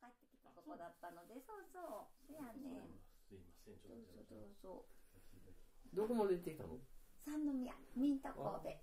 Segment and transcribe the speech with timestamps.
[0.00, 2.06] 帰ってきたとこだったので、そうそう。
[2.26, 2.86] そやね。
[3.28, 4.84] すいません、ちょっとそう
[5.30, 5.52] そうそ
[5.92, 5.96] う。
[5.96, 6.78] どこまで行ってきたの？
[7.24, 8.78] 三宮、ミンタ神戸。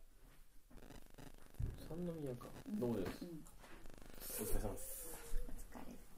[1.88, 2.48] 三宮か。
[2.68, 3.24] どうです？
[3.24, 3.44] うん。
[4.42, 5.14] お疲れ様です。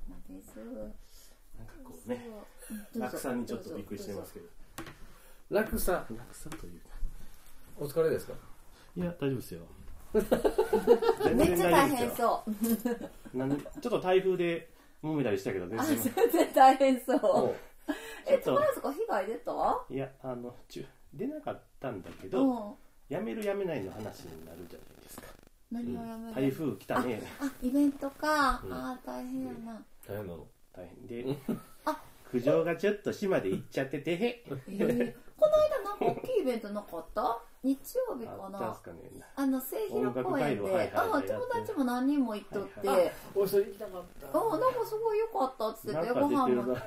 [0.10, 1.36] お疲れ様です。
[1.58, 2.26] なんかこうね、
[2.68, 4.46] そう落差にちょっとびっくりしてますけど。
[5.50, 6.06] 落差。
[6.10, 6.88] 落差というか。
[7.78, 8.34] お疲れですか？
[8.96, 9.62] いや、大丈夫ですよ。
[10.16, 10.22] め
[11.54, 12.16] っちゃ大変う。
[12.16, 12.52] そう。
[13.38, 14.70] なんでちょっと台風で
[15.06, 15.98] 揉めたりしたけど、全あ、然。
[15.98, 17.20] 全然大変そう。
[17.24, 17.56] お
[18.26, 19.86] え、宝塚被害出た？
[19.90, 22.76] いや、あの、ちゅ出なかったんだけうど、ん。
[23.10, 25.28] やめるやめないの話になるじゃないですか。
[25.72, 26.36] 何をやめる？
[26.36, 27.22] 台風来たね。
[27.40, 28.62] あ、イベントか。
[28.66, 29.86] うんあー、大変やな。
[30.08, 30.48] 大変なの？
[30.74, 31.38] 大変で
[31.86, 32.02] あ。
[32.32, 34.44] 苦情がちょっと島で行っちゃってて、へ。
[34.48, 37.42] えーこの間か大きいイベントなかった？
[37.64, 38.74] 日曜日かな？
[38.74, 38.98] すかね。
[39.36, 44.40] あの末広公園で、をはいはいはいあ友達も何人も行っとって、はいおそれ行きたかった。
[44.40, 46.62] あなんかすごい良かったっつってご飯も。
[46.64, 46.78] うん、あ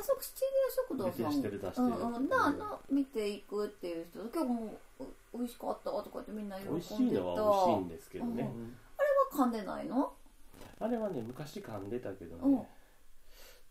[0.00, 1.42] そこシチリア食堂さん。
[1.42, 5.04] 出てる出してるうんうんなな見ていくっていう人今日もう
[5.38, 6.70] 美味しかったとか言ってみんな喜んでた。
[6.70, 8.50] 美味しいのは美味しいんですけどね。
[8.96, 10.12] あれは噛んでないの？
[10.80, 12.54] あれはね、昔噛んでたけどうん。
[12.54, 12.68] ね、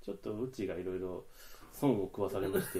[0.01, 1.23] ちょっとうちがいろいろ
[1.71, 2.79] 損を食わされまして、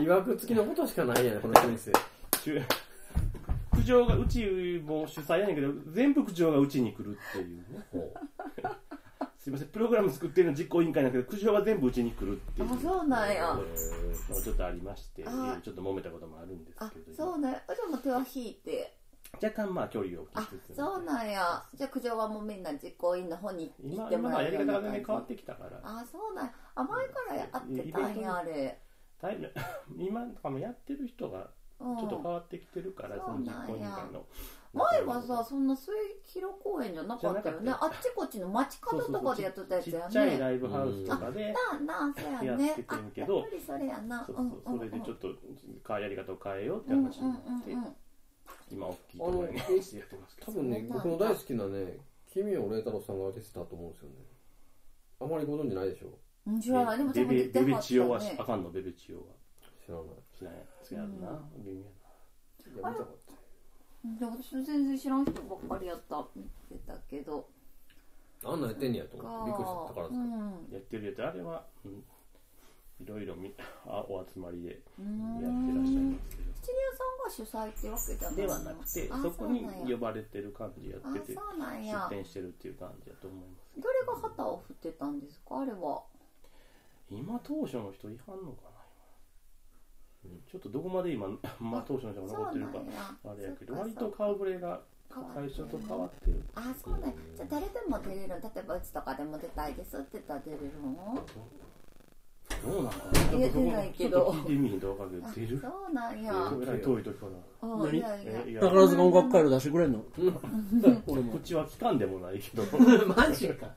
[0.00, 1.92] いわくつきのことしかないやん、この店。
[2.42, 2.62] しゅ
[3.72, 4.44] 苦情が、うち
[4.86, 7.64] も主催やねんけど、全部苦情がうちに来るっていうね。
[9.38, 12.72] すいません、プログラム作ってるの実行委員会なんだけど、苦情は全部うちに来るっていう。
[12.72, 13.58] あそうなんや
[14.42, 15.30] ちょっとありまして、ちょ
[15.72, 18.96] っと揉めたこともあるんですけど、そうねじゃあも手は引いて
[19.42, 28.78] 若干まあ距離を置きつつ、そうなんやじゃあ苦情はもうみんな実行委員の方に行っても今のやりらえるような方が全然変わってきたから、あそうなんやあ前からやってたんやあれ
[29.96, 31.96] 今とかもやってる人がうん。
[31.96, 34.26] ちょっと変わってきてるから、そうその実行委員会の。
[34.72, 35.94] 前はさそんな末
[36.24, 37.72] 広公園じゃなかったよね。
[37.72, 44.24] あっちこっちの街角とかでやってたやつちやっちゃいラねイブハウスとかで、なあなあそうやっててあんけどやっぱりそれやな。
[44.24, 45.28] そうそうそれでちょっと
[45.84, 47.96] かやり方を変えようって話になって、うんうんうんうん。
[48.70, 49.72] 今大きいところにやって
[50.16, 54.16] ますけど多分ね、僕の大好きなね、君を麗太郎さんが出てたと思うんですよね。
[55.20, 56.10] あまりご存知ないでしょう
[56.52, 56.98] ん知らない。
[56.98, 59.22] でも多ベベ分出てベベはチオはあかんのベベチオは
[59.84, 60.04] 知らない。
[60.36, 61.90] しないそうやんな、微妙やいや、
[62.76, 63.02] 見たかった。
[63.02, 67.48] うんで私全然知らん人ばっかりやった見てたけど。
[68.44, 69.50] あんなんやってんねやと思って。
[69.50, 69.88] びっくりした。
[69.88, 70.18] 宝う塚。
[70.20, 70.30] ん。
[70.30, 70.36] な
[70.72, 71.92] やってるやつあれは、うん、
[73.00, 73.54] いろいろみ
[73.86, 76.52] あお集まりでやってらっしゃいますけど。
[76.60, 79.96] 七流さんが主催ってわけじゃないではなくてあそこにそうなんや。
[79.96, 82.06] 呼ばれてる感じやあっててそうなんや。
[82.10, 83.80] 出店してるっていう感じだと思います。
[83.80, 85.60] 誰が旗を振ってたんですか？
[85.60, 86.02] あれは
[87.10, 88.74] 今当初の人いはんのかな
[90.24, 91.28] 今、うん、ちょっとどこまで今、
[91.60, 92.80] まあ、当初の人が残ってるか
[93.24, 94.82] あれやけど割と顔ぶれが
[95.34, 96.42] 最初と変わってる。
[96.54, 98.28] あそうねじゃあ誰でも出れる。
[98.28, 101.24] 例えばうちとかでも出たいですって言ったら出れるの？
[102.64, 104.10] どうなんかな言えてないけど。
[104.10, 105.60] ちょっと聞いてみひんと分かるけあど出る？
[105.60, 106.32] そうなんや。
[106.76, 107.26] い遠い時か
[107.62, 108.42] らうんいやいや。
[108.46, 108.60] えいや。
[108.60, 110.02] 宝塚音楽会を出してくれんの？
[111.06, 111.32] 俺も。
[111.32, 112.62] 口は聞かんでもないけど。
[113.14, 113.68] マジか。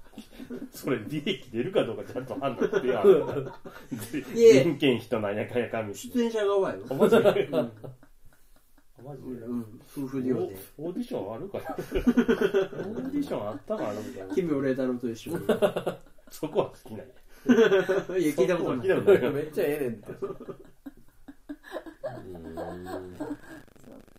[0.71, 4.63] それ利益出るかどうかちゃんと判断してやいえ。
[4.63, 6.85] 人件費となんやかんやかみ出演者側やろ。
[6.89, 7.17] おマジ？
[7.17, 9.21] でマジ？
[9.23, 9.79] でうん。
[9.95, 10.57] 夫婦デュオで。
[10.77, 11.65] オーディションあるかな？
[11.75, 13.99] オーディションあったかな？
[14.01, 14.33] みたいな。
[14.35, 15.37] 君をレータロと一緒。
[15.37, 15.37] に。
[15.37, 15.47] い
[16.29, 17.05] そこは好きなんや
[17.47, 18.87] や、聞いたことない。
[18.87, 19.31] 聞いたことない。
[19.31, 20.05] めっちゃええねんって。
[20.19, 20.33] そう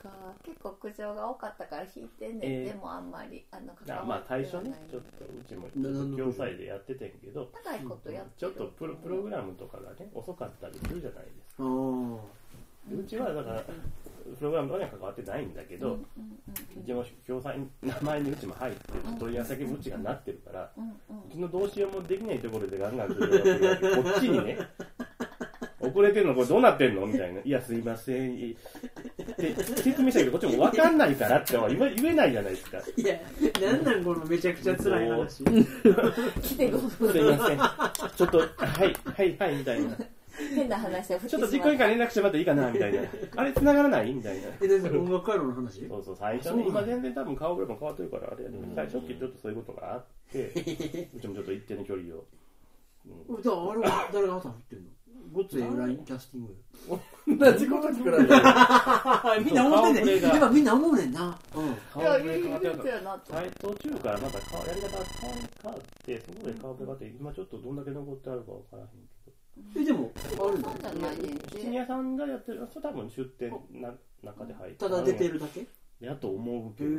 [0.03, 0.35] か。
[0.43, 2.73] 結構苦情が多かったから引いてんねん、えー。
[2.73, 11.65] でもあんまりあのあまあ最初ねちょっととうちもちょっと共催でやっててんけど長いことやってちょっとプロプログラムとかがね遅かったりするじゃないですか。
[11.65, 12.17] あー。
[12.17, 12.23] で
[12.97, 13.63] うちはだから
[14.37, 15.99] プログラムとかには関わってないんだけど、う
[16.85, 24.59] ちも共催に名前にうちも入ってる問い合わせ先もうちがなってるから、うちのどうしようもできないところでガンガン来るこっちにね
[25.81, 32.79] 遅れてるのこれどうなってんのみたいな「いやすいません」って説明したけどこっちも分かんないからっては言え言えないじゃないですか。
[32.97, 33.17] いや、
[33.61, 35.45] なんなんこのめちゃくちゃ辛い話。
[36.43, 37.59] 来てごすいません。
[38.17, 38.47] ちょっとは
[38.85, 39.97] いはいはいみたいな
[40.55, 43.01] 変な話を振ってちょっと実行委員会連絡してもらっていいかなみたいな。
[43.37, 44.13] あれ繋がらない？
[44.13, 44.49] みたいな。
[44.61, 45.89] え、で音楽会の話？
[45.89, 46.65] そうそう最初ね。
[46.67, 48.59] 今全然多分顔ぶれも変わってるからあれやね。
[48.75, 52.25] 最初期ちょっとそういうことがあってうちもちょっと一定の距離を、
[53.29, 53.43] うん。
[53.43, 54.91] じゃあ、あれは誰が旗振ってんの？
[55.33, 56.57] ごっつえインキャスティング。
[57.45, 59.37] 同じこと聞くないや。
[59.45, 60.21] みんな思ってんねん。
[60.21, 61.39] 顔ぶれがやっぱみんな思うねんな。
[61.55, 61.67] うん。
[61.73, 68.95] い顔やいいぶれ変わってるやなとはい、途中からまた顔やり方が変わ変わって、そこで顔ぶれがあって、今ちょっとどんだけ残ってあるかわからへんけ
[69.77, 75.67] え、でも、あるのそうじゃないねんど、シニアさんがやってる、それ多分出店な中で入って、ただ出てるだけ？
[76.01, 76.91] やと思うけど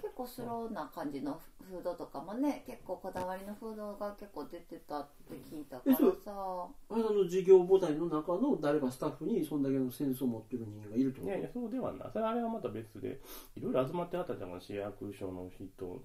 [0.00, 6.68] 結構スローな感じのフードとかもね結構こだわりのフードが結構出てたって聞いたからさ。
[6.90, 11.30] あれあの事業母体の中の誰かスタッフにそんだけのセンスを持ってる人間がいるってこと？
[11.30, 12.08] いやいや、そうではない。
[12.12, 13.20] それあれはまた別で、
[13.56, 16.02] いろいろ集まってはったじゃん、市役所の人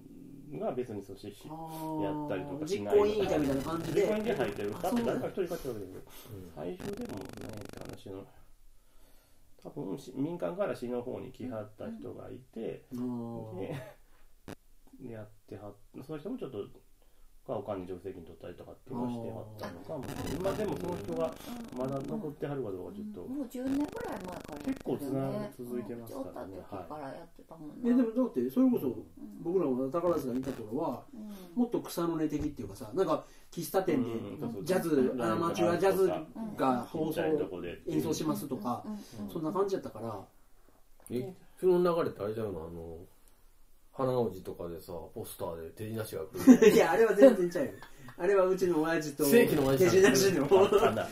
[0.58, 4.00] が別にそしてし、やったりとかし実ない行委員会みたいな感じで。
[4.02, 4.72] 自分で 入ってる。
[4.72, 4.78] だ。
[4.90, 6.00] って誰か一人かってわけだけど、
[6.56, 8.26] 最初でもね、って話の、
[9.62, 15.74] 多分し民間から市の方に来はった人がいて、あーで、やってはっ
[16.04, 16.58] その人もちょっと、
[17.48, 20.04] がお金に助成金取ったりとかっていうのをしてはったのかも。
[20.28, 21.32] 今でもその人が
[21.76, 23.20] まだ残ってはるかどうかちょっと。
[23.24, 29.04] もう10年ぐらい前から結構つな続いてますからねうんうちおった時からやってたもんえでもだってそれこそうん
[29.40, 34.10] 僕らも宝塚にいた頃はうんもっと草の根的っていうかさなんか喫茶店で
[34.62, 36.12] ジャズアマチュアジャズ
[36.56, 37.22] が放送
[37.86, 38.88] 演奏しますとかう
[39.22, 40.20] んうんそんな感じやったから
[41.10, 42.98] えその流れってあれじゃあの
[43.98, 46.68] 花王子とかでさポスターで手品師が来る。
[46.70, 47.72] いやあれは全然ちゃうよ。
[48.16, 50.44] あれはうちの親父と正規の親父手品師の。
[50.44, 51.04] あったな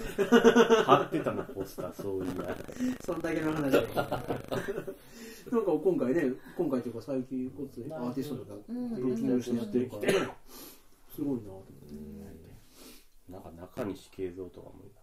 [0.85, 2.56] 貼ってたなポスターそういうや
[3.05, 3.88] そんだけの話だよ。
[3.97, 4.06] なん
[5.65, 10.12] か今回ね今回というか最近こっちアーティストとかロデュースしてやってるからね
[11.12, 11.77] すごいなと思って。
[13.29, 15.00] なんか中西慶三とかもなんか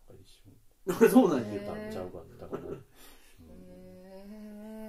[0.88, 1.10] 一緒に。
[1.12, 1.54] そうなんや。
[1.54, 2.60] へ出たんちゃうかったかへ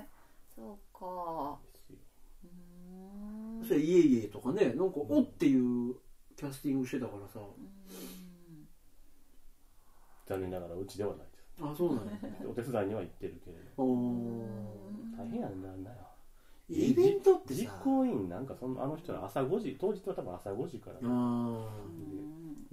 [0.01, 0.07] え
[0.55, 1.59] そうか
[3.65, 5.95] そしたらイエイエとかねなんかおっていう
[6.37, 7.41] キャスティングしてたからさ。
[7.41, 8.69] うん。
[10.27, 11.45] 残念ながらうちではないです。
[11.63, 12.13] あそうなんや。
[12.47, 13.83] お手伝いには行ってるけれど。
[13.83, 14.47] お
[15.17, 15.97] 大変やんなんだよ。
[16.69, 20.99] イベントって実さ行委員なんかそのあの人ら朝5時当日は多分朝5時から。
[20.99, 21.01] う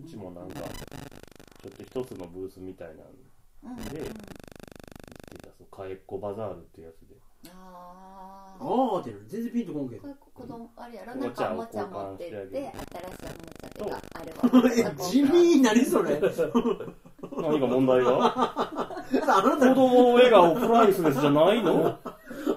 [0.03, 7.15] ちもなんかちょっと一つのブースみたいなんうんで行ってたそうかえっこバザールってやつで
[7.49, 8.63] あー。
[8.63, 10.07] ああっていうの全然ピンとこんけど。
[10.33, 11.13] 子供あれやろ？
[11.13, 19.03] おなんかおもちゃ持ってって新しいおもちゃとかあればえ地味何それ何か問題があ
[19.43, 21.97] な子た供の笑顔プライスレスじゃないの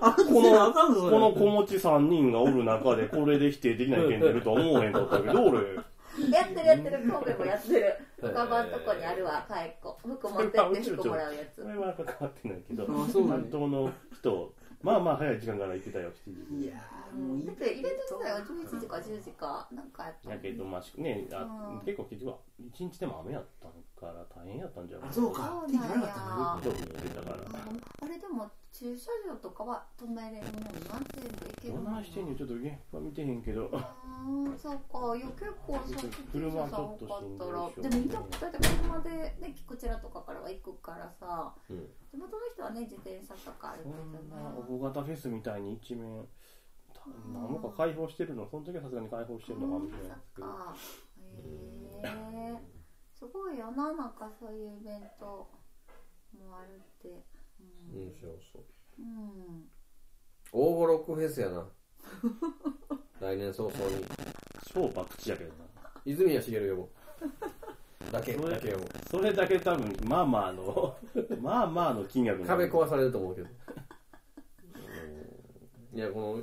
[0.00, 5.58] あんたせなあかんぞそれこの子持ち3人がおる中でこれで否定できない意見出るとは思わへんかったけど俺
[6.30, 14.52] やってるやってる神戸もやってる深場のとこにあるわかえっこ服持ってって服もらうやつそれは関わってないけどあそうなんや担当の人
[14.84, 16.64] まあまあ早い時間から行ってたよ7時。
[16.64, 16.75] いや
[17.14, 21.81] もういいだってイベント自体は11時か10時かなんかやったやけどまあねあうん。
[21.84, 23.69] 結構結局一日でも雨やった
[24.00, 25.08] から大変やったんじゃない？
[25.08, 25.49] あそうか。
[25.49, 26.08] そう天気悪かっ
[26.62, 27.44] たたから。
[28.02, 30.75] あれでも駐車場とかは止めれるもんなん
[31.14, 32.34] 全部行けるどないしてんの？
[32.34, 33.70] ちょっと現場見てへんけど。
[33.70, 33.76] う
[34.49, 35.16] んそうか。
[35.16, 37.38] いや結構さ車はちょっとしん。
[37.38, 41.55] どいでもみんなだって車でねこちらとかからは行くからさ。
[41.70, 41.87] うん。
[42.11, 46.26] 地元の人はね自転車とかあるけそどんなね大型フェスみたいに一面た
[47.32, 50.40] 何もか開放してるのその時はさすがに開放してるのかもしれないです
[52.02, 52.74] へえ
[53.14, 55.48] すごいよななんかそういうイベント
[56.38, 57.08] もあるって。
[57.60, 58.02] うん。
[58.02, 58.62] 面白そう
[58.98, 59.64] うん。
[60.52, 61.64] 大五ロックフェスやな。
[63.20, 64.04] 来年早々に。
[64.72, 65.64] 超博打やけどな。
[66.04, 66.88] 泉谷しげる呼ぼ
[68.08, 68.12] う。
[68.12, 68.88] だけそれだけ呼ぼう。
[69.10, 70.96] それだけ多分まあまあの
[71.40, 73.48] まあまあの金額壁壊されると思うけど。
[75.92, 75.98] うん。
[75.98, 76.42] いやこの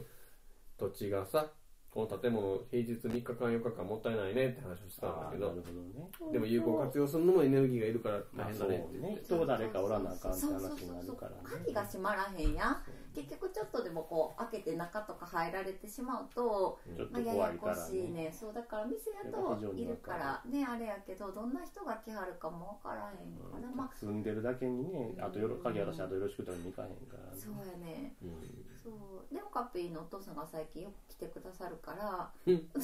[0.81, 1.45] 土地がさ
[1.91, 6.31] この建物平日3日間4日間もったいないねって話をしてたんだけどあーなるほどね。
[6.31, 8.97] でも有効活用するのもエネルギーがいるから大変だねって。
[8.97, 9.19] ね。
[9.21, 11.37] 人が誰かおらなあかんってそうそう話になるからね。
[11.43, 12.77] 鍵が閉まらへんやん
[13.13, 18.31] 結局ちょっとでもこう開けて中とか入られてしまうとちょっとまあ、ややこ怖いからしいね。
[18.31, 18.31] ね。
[18.31, 20.63] そうだから店やといるからね。
[20.63, 25.13] あれやけどどんな人が来はるかも分からへんから、まあ住んでるだけにね。
[25.19, 27.37] あとよろ鍵渡しあとよろしくとに行かへんからね。
[27.37, 28.15] そうやね。
[28.23, 29.33] うんそう。
[29.33, 32.69] でもカッピーのお父さんが最近よく来てくださるからうん。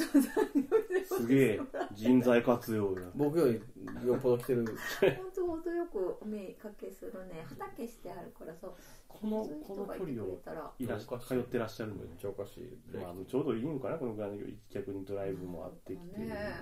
[1.05, 1.61] すげえ。
[1.93, 3.61] 人材活用や 僕より
[4.05, 4.65] よっぽど来てる。
[4.65, 7.45] 本当本当よくお見かけするね。
[7.49, 8.73] 畑してあるからそう
[9.07, 10.39] このこの距離を
[10.79, 10.95] いら。
[10.97, 12.97] っし通ってらっしゃるのにめっちゃおかしい。
[12.97, 14.37] まあ、ちょうどいいのかなこのぐらいの
[14.69, 16.55] 逆にドライブもあってきて、ね。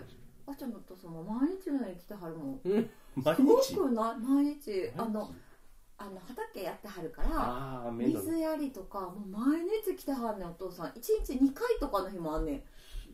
[0.48, 2.62] あっちゃんのお父さんも毎日のように来てはるもん。
[3.16, 4.20] 毎すご日くない？
[4.20, 4.92] 毎日？
[4.96, 5.34] あの
[5.98, 10.88] あの畑やってはるから水やりとかもう毎日来てはんねんお父さん。
[10.88, 12.64] 1日2回とかの日もあんねん。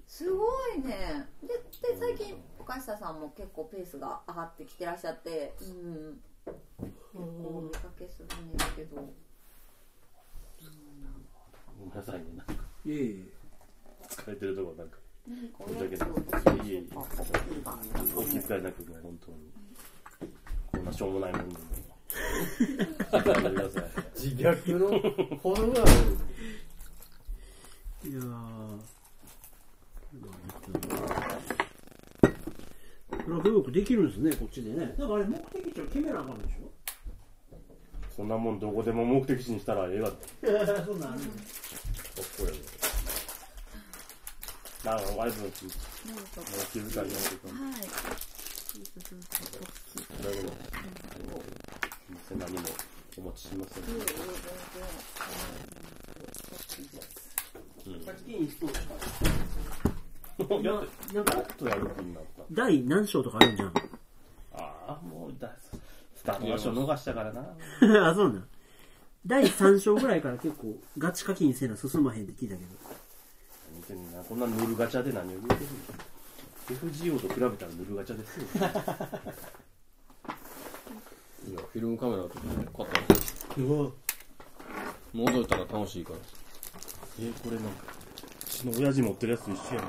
[0.08, 1.28] すごいね。
[1.44, 6.20] でで最近岡下さんも結構ペースが上がってきてらっしゃってうん。
[6.46, 6.58] 結
[7.14, 7.20] 構。
[7.20, 8.96] お見かけするんですけど。
[11.78, 12.54] ごめんなさいねなんか。
[12.86, 13.32] いえい
[14.10, 14.98] 疲れてるとこなんか。
[15.54, 16.96] これだけでいえいえ。
[18.16, 19.52] お気遣いなくね本当に。
[20.72, 21.91] こんなしょうもないもんでも
[24.16, 24.88] 自虐の
[25.40, 25.92] ほどがある
[28.10, 28.14] い。
[28.14, 28.80] やー
[33.28, 34.96] ラブヨできるんですねこっちでね。
[34.98, 36.72] だからあれ目的地を決めなあかんでしょ？
[38.16, 40.12] そんなもんどこでも目的地にしたらええわ。
[40.42, 41.20] そうなんあかっ
[42.38, 42.52] こえ
[44.84, 45.72] えわだかワイズの気気
[46.74, 47.82] 遣いになってるはい。
[50.24, 51.81] 大丈夫。
[52.28, 52.70] けど店何も
[53.18, 53.84] お持ちしません。
[53.84, 54.06] いえいえ
[57.84, 61.26] 全然さっきインストールしたやっなん。
[61.26, 63.58] かやっとやる気になった第何章とかあるん。
[63.58, 63.74] じゃん。
[64.54, 65.50] ああもうだ
[66.16, 67.42] スタート場所逃したからな
[68.10, 68.48] あ、そうなん。
[69.26, 72.24] 第3章ぐらいから結構ガチ課金せな進まへん。
[72.24, 72.70] って聞いたけど。
[73.76, 74.12] 見てん。
[74.12, 74.40] なこん。
[74.40, 78.48] なヌルガチャで何を言うてるの FGO と比べたらヌルガチャですよ
[81.50, 82.44] いやフィルムカメラとかね
[82.76, 83.90] 買ったんですうわ
[85.16, 86.20] 覗いたら楽しいから
[87.20, 87.84] えこれなんか
[88.46, 89.46] うちの親父持ってるやつ。
[89.46, 89.88] と一緒やな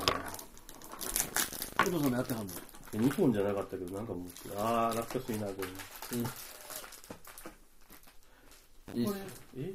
[1.81, 2.53] お父さんもやってはんの
[3.09, 4.25] 日本じゃなかったけどなんかもう
[4.57, 6.19] ああ懐かしいなこれ
[8.99, 9.15] いいっす
[9.57, 9.73] え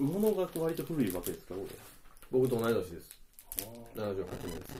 [0.00, 1.76] 物が割と古いわけですかこれ
[2.32, 3.18] 僕と同い年です
[3.94, 4.74] 78年です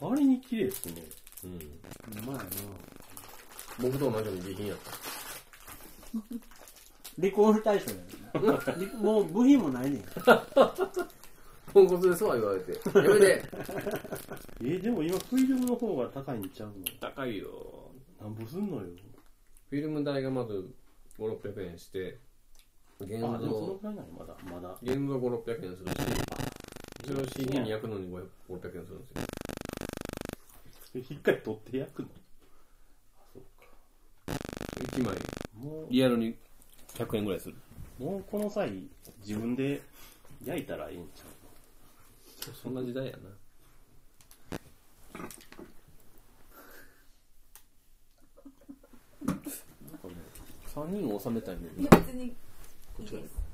[0.00, 1.02] 割に綺麗ですね
[1.44, 1.58] うんう
[2.26, 2.42] まいな
[3.80, 4.90] 僕と同じように備品やった。
[7.18, 7.96] リコール対象や
[8.52, 8.74] な。
[8.76, 10.04] リ もう部品もないねん。
[11.72, 12.72] ポンコツですわ言われて。
[12.72, 13.42] やめて。
[14.64, 16.74] えでも今フィルムの方が高いんちゃうの？
[17.00, 17.90] 高いよ。
[18.20, 18.82] なんぼすんのよ。
[19.70, 20.70] フィルム代がまず
[21.18, 22.18] 5600円して
[23.00, 23.34] 現像。
[23.34, 24.76] あでもそのくらいなのまだまだ。
[24.82, 25.96] 現像5600円するし
[27.06, 28.08] それを CD に焼くのに
[28.48, 29.10] 500円するんです
[30.94, 31.00] よ。
[31.00, 32.08] 一回取って焼くの？
[34.86, 35.14] か1枚。
[35.54, 35.86] もう。
[35.90, 36.36] リアルに
[36.94, 37.54] 100円ぐらいする。
[37.98, 38.88] もうこの際
[39.26, 39.82] 自分で
[40.44, 41.24] 焼いたらいいんちゃ
[42.62, 43.18] そんな時代やな。
[49.22, 49.44] うなんか
[50.08, 50.14] ね
[50.74, 51.62] 3人を収めたいね。
[51.76, 52.34] いや別にいい
[53.04, 53.48] です。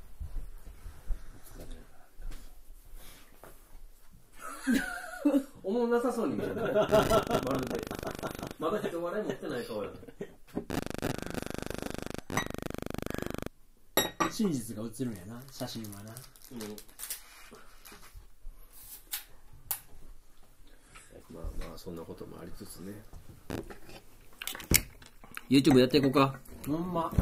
[5.62, 6.54] おもんなさそうに見える。
[6.54, 6.84] まるで。
[8.58, 9.90] まだ人笑い持ってない顔や
[14.34, 16.12] 真実が映るんやな、写真はな。
[21.30, 22.92] まあまあそんなこともありつつね
[25.48, 26.34] YouTube やっていこうか
[26.66, 27.12] ほんま。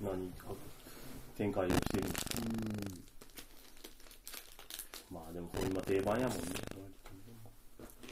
[0.00, 0.32] 何
[1.36, 2.04] 展開してる
[5.10, 6.44] まあでもこれ今定番やもんね。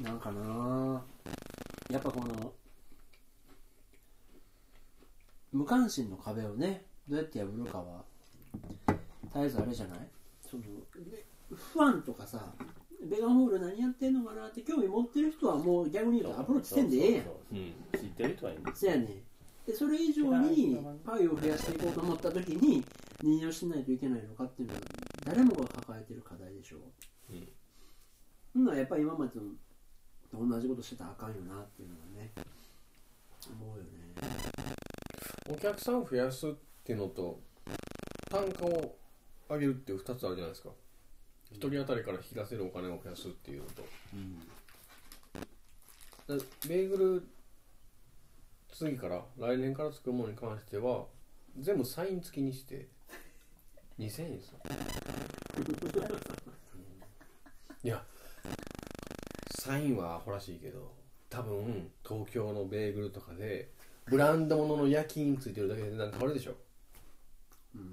[0.03, 1.01] なんかな
[1.91, 2.53] やっぱこの、
[5.55, 8.05] 無関心の壁をね、どうやって破るかは、
[9.33, 9.99] 絶えずあれじゃない？
[10.43, 10.65] その、
[11.55, 12.53] ファンとかさ、
[13.09, 17.25] ベガホール何やってんのかなって興味持ってる人はもう逆に言うとアプローチせんでええやん。
[17.53, 17.75] うん。
[17.93, 19.07] 知ってる人はいいんですそやねん。
[19.07, 19.23] で
[19.75, 22.85] それ以上にパイを増やしていこうと思った時に
[23.23, 24.81] 何をしないといけないのかっていうのは
[25.25, 26.77] 誰もが抱えてる課題でしょ
[27.31, 27.49] う、うん。
[28.55, 29.41] ほんならやっぱり今までと
[30.33, 32.33] 同じことしてたらあかんよなっていうのはね
[33.49, 34.74] 思うよね
[35.49, 36.51] お客さんを増やすっ
[36.85, 37.41] ていうのと
[38.31, 38.97] 単価を
[39.49, 40.71] 上げるっていう2つあるじゃないですか。
[41.53, 43.83] 1人当たりから引き出せるお金を増やすっていうのと。
[46.39, 47.29] だベーグル
[48.73, 51.05] 次から来年から作るものに関しては
[51.59, 52.89] 全部サイン付きにして。
[53.99, 54.59] 2000円ですよ。
[57.85, 58.05] いや
[59.61, 60.93] サインはアホらしいけど
[61.29, 63.71] 多分東京のベーグルとかで
[64.07, 66.55] ブランド物の夜勤ついてるだけでなんか変わるでしょ、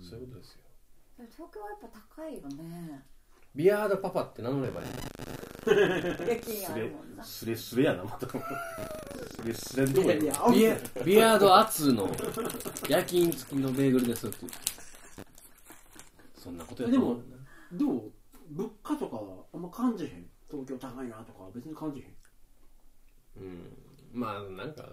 [0.02, 0.62] そういうことですよ。
[1.18, 3.06] でも東京はやっぱ高いよね。
[3.56, 4.88] ビアードパパって名乗ればいい
[5.68, 7.24] 夜勤あるもんな。
[7.24, 8.28] スレスレやなまた。
[8.28, 8.36] ス
[9.46, 10.08] レスレんとこ
[10.52, 12.10] ビアビアードアツの
[12.88, 14.60] 夜勤付きのベーグルですって言って。
[16.38, 17.24] そんなことやでどう？
[18.50, 20.26] 物価とかはあんま感じへん？
[20.50, 22.08] 東京高いなとかは別に感じへん？
[23.38, 23.78] うん
[24.14, 24.84] まあなんか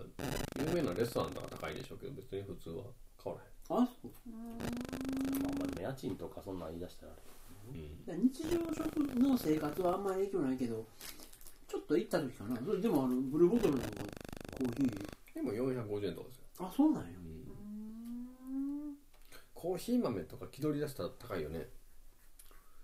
[0.58, 2.84] 有名なレストランとか高いでしょうけど別に普通は。
[3.22, 4.12] 変わらあそう。
[4.30, 7.12] まあまあ家賃とかそんなん言い出したら。
[7.12, 8.06] へん、うん。
[8.06, 10.86] だから日常食の生活はあんまり影響ないけど
[11.66, 12.80] ちょっと行った時かな。
[12.80, 15.34] でもあのブルーボトルのコーヒー。
[15.34, 17.08] でも450円とかですよ、あそうなんや。
[19.54, 21.68] コーヒー豆とか気取り出したら高いよね。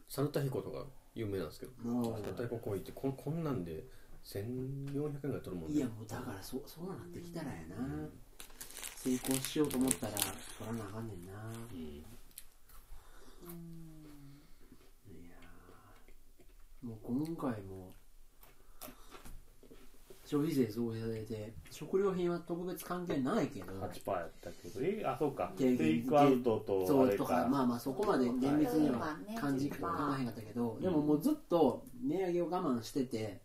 [0.09, 1.73] サルタヒコとか有名なんですけど。
[1.85, 3.85] あサルタヒココーヒーってこんこんなんで
[4.25, 8.09] 1400円ぐらい取るもんいやもうだからそそうなってきたらやな、
[8.97, 10.25] 成功しようと思ったら取
[10.67, 11.33] らなあかんねんな、
[11.73, 11.87] うん。
[11.87, 12.03] い
[15.29, 17.93] やーもう今回も
[20.25, 23.67] 消費税増税で食料品は特別関係ないけど。
[23.75, 25.53] 8%やったけどえあそうか。
[25.57, 27.49] でテイクアウトとあれそうとかか。
[27.49, 29.87] まあまあそこまで厳密には感じ考
[30.19, 33.44] えへんかったけどでももうずっと値上げを我慢してて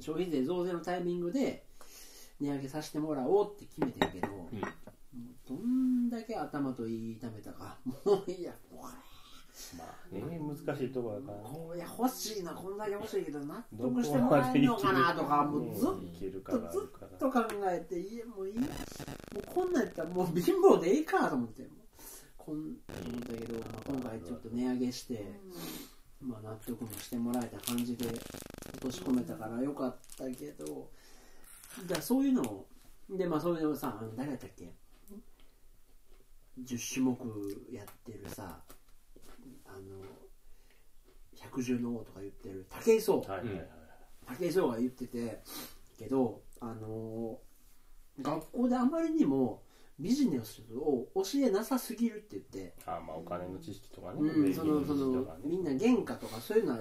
[0.00, 1.64] 消費税増税のタイミングで
[2.40, 4.48] 値上げさせてもらおうって決めてるけど、もう
[5.48, 7.94] どんだけ頭と言い痛めたかも
[8.26, 8.88] ういやこ
[9.78, 11.76] まあね難しいところだかられね。
[11.76, 15.88] いや欲しいなこんだけ欲しいけど納得してもらえるのかなとかもうずっ
[16.42, 18.58] とずっと考えていやもういい。
[18.58, 21.68] もうこんなんやったらもう貧乏でいいかと思って
[22.36, 22.76] こん思っ
[23.20, 25.32] たけど、まあ、今回ちょっと値上げして、
[26.20, 30.90] まあ、納得もしてもらえた感じで落とし込めたからよかったけど
[31.86, 32.66] じゃあそういうのを
[33.10, 34.72] でまあそういうのさ誰やったっけ
[36.62, 37.18] ？10種目
[37.70, 38.62] やってるさ
[39.66, 40.02] あの
[41.36, 43.20] 百獣の王とか言ってる武井壮。
[43.20, 43.38] はい。
[43.38, 43.68] はいはい
[44.26, 45.42] 武井壮が言ってて
[45.98, 47.38] けどあの
[48.22, 49.62] 学校であまりにも
[49.98, 52.74] ビジネスを教えなさすぎるって言って。
[52.86, 54.20] あまあお金の知識とかね。
[54.20, 56.80] うん、そのそのみんな原価とかそういうのは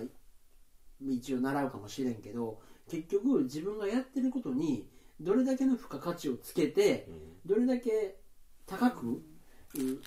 [1.01, 4.88] 一応習うかもしれんけど結局自分がやってることに
[5.20, 7.08] どれだけの付加価値をつけて
[7.46, 8.17] どれだけ
[8.65, 10.01] 高く、うん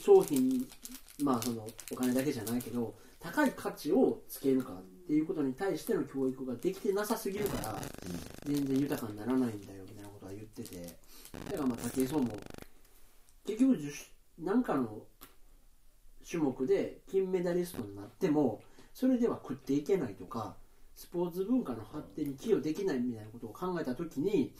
[0.00, 0.66] 商品に
[1.22, 7.78] まあそのお金だけじゃないけど高い価値をつけるかっていうことに対しての教育ができてなさすぎるから
[8.46, 10.96] 全然豊かにならないんだよみたいなことは言ってて
[11.32, 12.36] だからまあ武井壮も
[13.46, 15.02] 結局10なんかの
[16.28, 18.62] 種目で金メダリストになっても
[18.94, 20.56] それでは食っていけないとか
[20.94, 24.54] スポーツ文化の発展に寄与できないみたいなことを考えた時に、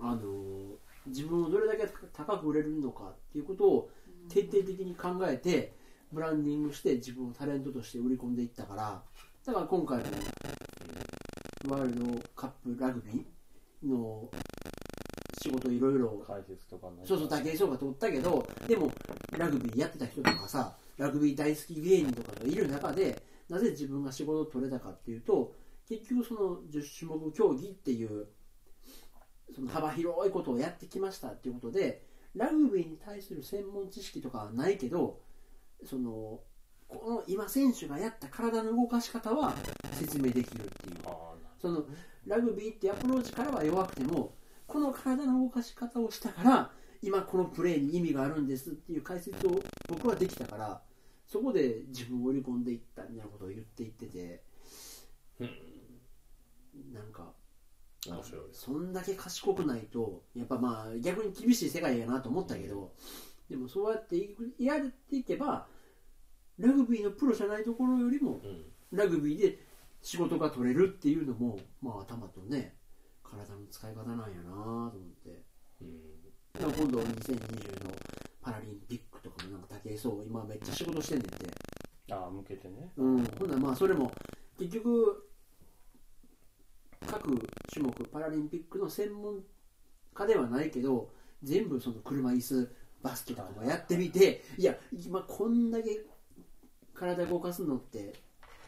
[0.00, 3.90] あの自分をどれだけ高く売れるのかっていうことを
[4.28, 5.74] 徹底的に考えて
[6.12, 9.02] ブランディングして自分をタレントとして売り込んでいったから
[9.46, 10.04] だから今回の
[11.68, 14.28] ワールドカップラグビーの
[15.40, 18.90] 仕事いろいろ解説とかねそうそう武井壮が取ったけどでも
[19.36, 25.54] ラグビーやってた人とかさラグビー大好き芸人とかがいる中でなぜ自分が仕事を取れたかっていうと
[25.88, 28.26] 結局その10種目競技っていう
[29.54, 32.02] その幅広いことをやってきましたっていうことで
[32.34, 35.20] ラグビーに対する専門知識とかはないけど
[35.84, 36.40] その
[36.88, 39.54] この今選手がやった体の動かし方は
[39.92, 40.96] 説明できるっていう。
[41.06, 41.84] あその
[42.26, 44.34] ラグビーってアプローチからは弱くても
[44.68, 46.70] この体の動かし方をしたから
[47.02, 50.80] 今このプレーに意味があるんですっていう解説を僕はできたから
[51.26, 54.42] そこで自分を売り込んでいったみたいなことを言っていってて
[56.92, 57.32] なんか
[58.06, 62.92] 面白いそんだけ賢くないとやっぱまあ逆に厳しい世界やなと思ったけど
[63.50, 64.16] でもそうやって
[64.58, 65.66] やっていけば
[66.58, 68.64] ラグビーのプロじゃないところよりもうん。
[68.90, 69.58] ラグビーで
[70.00, 72.74] 仕事が取れるっていうのもまあ頭とね
[73.30, 74.92] 体の使い方なんやなと思っ
[75.24, 75.44] て。
[75.80, 76.22] うん。
[76.58, 77.90] でも今度2020の
[78.42, 81.34] パラリンピックとかもなんか武井壮今めっちゃ仕事してんねんて。
[82.10, 82.92] ああ向けてね。
[82.96, 83.24] うん。
[83.38, 84.10] ほんならまあそれも
[84.58, 85.28] 結局
[87.06, 87.38] 各
[87.72, 89.42] 種目パラリンピックの専門
[90.14, 91.10] 家ではないけど
[91.42, 96.00] 全部その車椅子バスケとかもやってみていや今こんだけ
[96.94, 98.14] 体動かすのって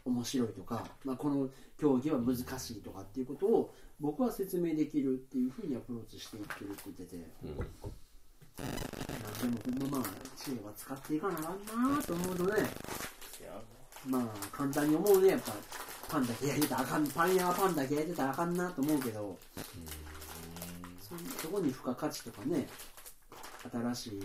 [0.04, 7.56] 面白いとか、まあ、この競技は難しいとかっていうことを僕は説明できるっていうふうにアプローチしていってるって言ってて、うん。
[7.58, 7.64] ま
[8.64, 12.70] あ、でもほんままあ知恵は使っていかなあかんなと思うとね
[14.06, 15.28] まあ簡単に思うね。
[15.28, 15.52] やっぱ
[16.08, 17.06] パンだけ焼いてたらあかん。
[17.08, 19.38] パン屋はパンだけ焼いてたらあかんなと思うけど。
[21.10, 22.68] そそこに付加価値とかね
[23.70, 24.20] 新しい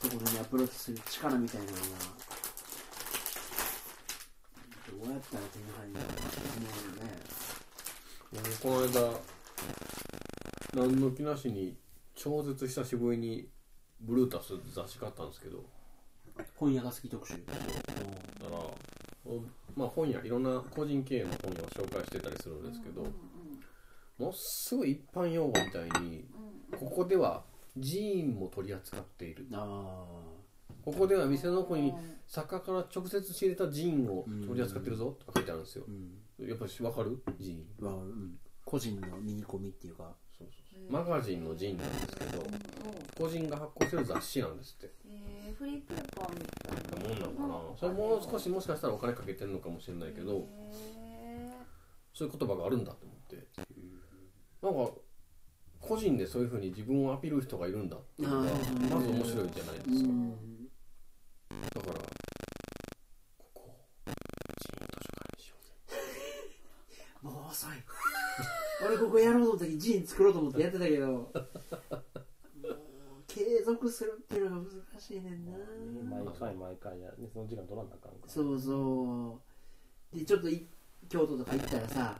[0.00, 1.82] ところにアプローチする力みたいなのが
[5.02, 7.10] どうやったら手に入るのかと思うよね
[7.58, 7.61] 僕
[8.62, 9.10] この間
[10.74, 11.76] 何の気なしに
[12.14, 13.48] 超絶久しぶりに
[14.00, 15.62] ブルータス雑誌買ったんですけど。
[16.56, 17.58] 本屋が好き特集だか
[18.50, 18.56] ら
[19.26, 19.42] お
[19.76, 23.10] まあ本屋いろんな個人経営の本屋を紹介してたりするんですけども
[24.18, 26.24] のすごい一般用語みたいに
[26.78, 27.44] ここでは
[27.76, 29.46] ジーンも取り扱っている。
[29.52, 30.04] あ
[30.82, 31.94] ここでは店の奥に
[32.26, 35.84] 作家から直接仕入れたジーンを取り扱ってるぞとか書いてあるんですよ。
[35.86, 36.18] あうん
[36.48, 37.22] やっぱり分かる？
[37.38, 37.86] ジーン。
[37.86, 38.38] わうん。
[38.64, 40.14] 個人のミニコミっていうか。
[40.38, 40.92] そうそうそう。
[40.92, 42.44] マガジンのジーンなんですけど
[43.16, 44.94] 個人が発行してる雑誌なんですって。
[45.06, 47.08] えー、フリーペーパーみたいな。
[47.08, 51.50] もんなのかなそれもう少しもしかしたらお金かけてるのかもしれないけどへ
[52.14, 53.46] そういう言葉があるんだと思って。
[54.62, 54.92] なんか
[55.80, 58.50] 個人でそういうふうに自分をアピールる人がいるんだっていうのが
[58.90, 60.08] まず面白いじゃないでうすか。
[60.10, 60.30] ん。
[61.74, 61.94] だから
[67.62, 68.88] ここジーン図書館にしようぜもう遅い。
[68.88, 71.06] 俺ここやろうと思った時ジン作ろうと思ってやってたけど。
[71.06, 71.32] もう
[73.26, 75.52] 継続するっていうのが難しいねんな。
[76.24, 78.28] 毎回毎回やでその時間取らなあかんから。
[78.28, 79.40] そうそ
[80.12, 80.16] う。
[80.16, 80.66] でちょっとい
[81.08, 82.18] 京都とか行ったらさ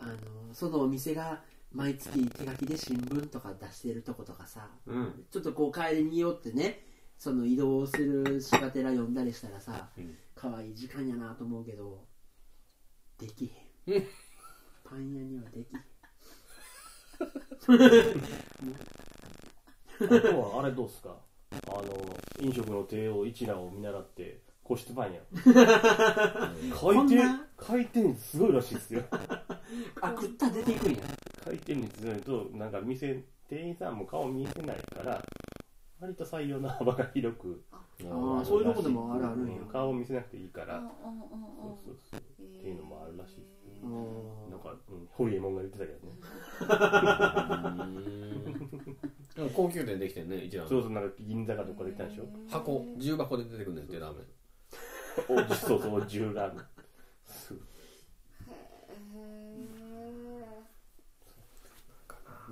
[0.00, 5.26] あのそのお店が毎月手書きで新聞とか出してるとことかさうん。
[5.30, 6.86] ちょっとこう帰りによってね
[7.18, 10.16] その移動するしがてら読んだりしたらさうん。
[10.34, 12.06] 可愛い時間やなと思うけど
[13.18, 14.06] できへうんん
[14.88, 15.66] パン屋にはでき
[19.98, 21.16] あとはあれどうっすか？
[21.68, 21.82] あの
[22.40, 25.20] 飲食の帝王一覧を見習って個室パンや。
[25.44, 27.16] 回転
[27.56, 29.02] 回転率すごいらしいっすよ。
[29.10, 30.98] あ食ったら出ていくんや。
[31.44, 35.22] 回転率ないとなんか店店員さんも顔見せないから
[36.00, 37.62] 割と採用の幅が広く。
[37.72, 39.60] ああそういうとこでもあるあるんや。
[39.62, 40.80] うん顔見せなくていいから。
[40.80, 40.90] そう
[41.84, 42.42] そうそうう。
[42.42, 46.14] んっていうのもあるらしいですなんか、うん、ホリエモンが言ってたけどね。
[49.36, 52.24] でも高級店できてんね一覧そうそうなんか銀座かどっかで来たんでしょ？
[52.50, 54.26] 箱重箱で出てくるんだってラーメン。
[55.28, 56.64] おじそうそうお重ラーメン。
[57.26, 57.58] そう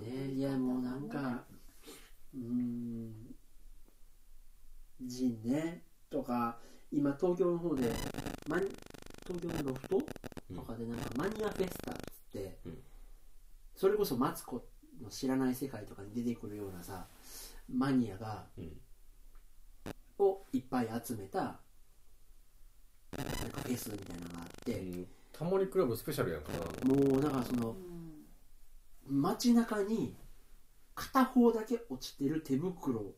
[0.01, 1.45] ねいやもうなんか
[2.35, 3.35] うーん
[5.03, 6.59] ジンねとか
[6.93, 7.91] 今東京の方で
[8.45, 10.03] 東京のロフト
[10.55, 12.79] とかでなんかマニアフェスタっつって、うん。
[13.75, 14.65] それこそマツコ
[15.03, 17.07] の知らない世界とかに出てくるようなさ
[17.73, 18.73] マニアが、うん。
[20.19, 21.61] をいっぱい集めたなん
[23.51, 25.07] かフェスみたいなのがあって、うん。
[25.33, 26.95] タモリクラブスペシャルやんかな。
[26.95, 27.75] もうだからその
[29.09, 30.17] 街中に
[30.95, 33.15] 片方だけ落ちてる手袋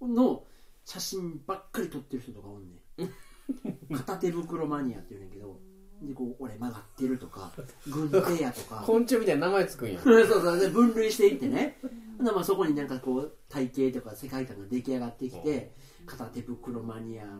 [0.00, 0.44] の
[0.84, 3.96] 写真ばっかり撮ってる人とかおんねん。
[3.96, 5.60] 片手袋マニアって言うねんけど
[6.02, 7.52] でこう俺曲がってるとか
[7.86, 8.82] 軍手やとか。
[8.86, 10.00] 昆虫みたいな名前つくんや。
[10.00, 11.78] そうそうで分類していってね。
[12.18, 15.74] まあそこになんかこう体型とか世界観が出来上がってきて
[16.06, 17.32] 片手袋マニアが、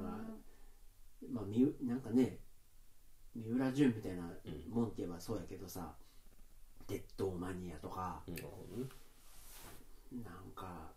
[1.30, 2.40] まあ、みゆなんかね
[3.34, 4.22] 三浦淳みたいな
[4.68, 5.94] もんって言えばそうやけどさ
[6.86, 10.22] 鉄道マニアとかうん。
[10.22, 10.92] なんか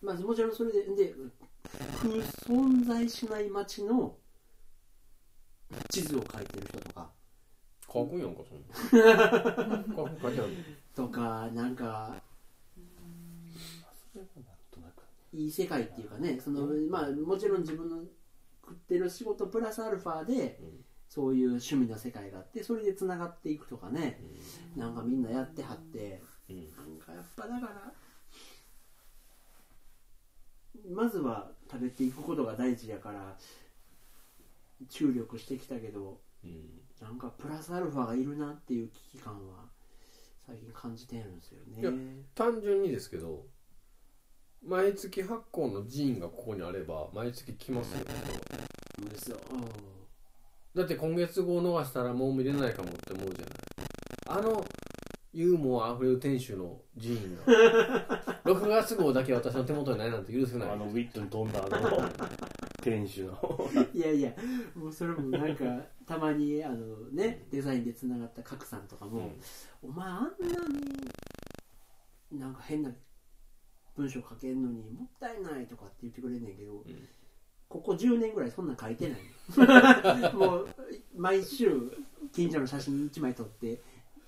[0.00, 1.14] まあもちろんそれでで
[2.00, 2.14] 空
[2.46, 4.16] 存在しない街の
[5.90, 7.00] 地図を描いてる人とか。
[7.00, 8.58] かっこいいやんかそん
[9.00, 9.30] な。
[9.30, 9.38] か
[9.78, 10.50] っこ書いてある。
[10.94, 12.14] とかなんか
[15.32, 18.02] いい世界っていうかねその、まあ、もちろん自分の
[18.64, 20.84] 食ってる仕事プラスアルファで、うん。
[21.08, 24.20] そういう趣味の世界があってそれでつながっていくとかね、
[24.74, 26.56] なんかみんなやってはってうん。
[26.56, 27.92] なんかやっぱだから
[30.90, 33.36] まずは食べていくことが大事やから
[34.88, 36.80] 注力してきたけどうん。
[37.00, 39.64] なんかプラスアルファがいるなっていう危機感は
[40.46, 43.44] 最近感じてるんですよいやね単純にですけど
[44.66, 48.06] 毎月発行のジーンがここにあれば毎月来ますよ
[48.98, 49.38] そうですよ。
[50.74, 54.40] だって今月号逃したらもう見れないかもって思うじゃない。
[54.40, 54.64] あの
[55.32, 58.06] ユーモアあふれる店主のジーンが
[58.44, 60.70] 6月号だけ私の手元にないなんて許せない。
[60.70, 62.08] あのウィットに飛んだあの
[62.82, 63.70] 店主の。
[63.94, 64.32] いやいや
[64.74, 65.64] もうそれもなんか
[66.06, 69.32] たまにあのねデザインでつながった角さんとかも、
[69.82, 70.28] お前あんな
[72.30, 72.90] になんか変な
[73.96, 76.84] 文章書けんのにもったいないとかって言ってくれんねんけど、ん。
[77.68, 80.34] ここ10年ぐらいそんなん書いてない。
[80.36, 80.68] もう
[81.16, 81.90] 毎週
[82.32, 83.80] 近所の写真1枚撮って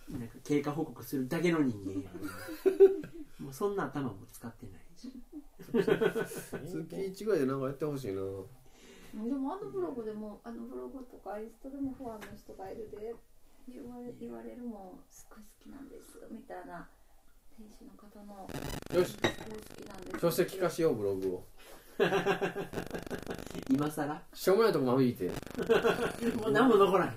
[0.08, 2.10] なんか経過報告するだけの人間や
[3.46, 4.80] もうそんな頭も使ってない。
[4.98, 5.12] し
[6.66, 8.14] 月1ぐらいでなんかやってほしいな。
[8.14, 8.20] で
[9.32, 13.14] もあのブログでもあのブログとかインスタでもファンの人がいるで
[13.68, 16.88] 言われ言われるもんすごい好きなんですみたいな
[17.56, 18.50] 店主の方の
[18.98, 19.12] よし。
[19.12, 19.38] すごい好
[19.80, 21.44] きなんです書籍化しようブログを。
[23.70, 24.22] 今更？
[24.34, 25.28] しょうもないとこまびいて。
[25.28, 27.16] もう何も残らない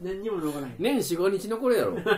[0.00, 1.98] 何にも残らない年45日残るやろ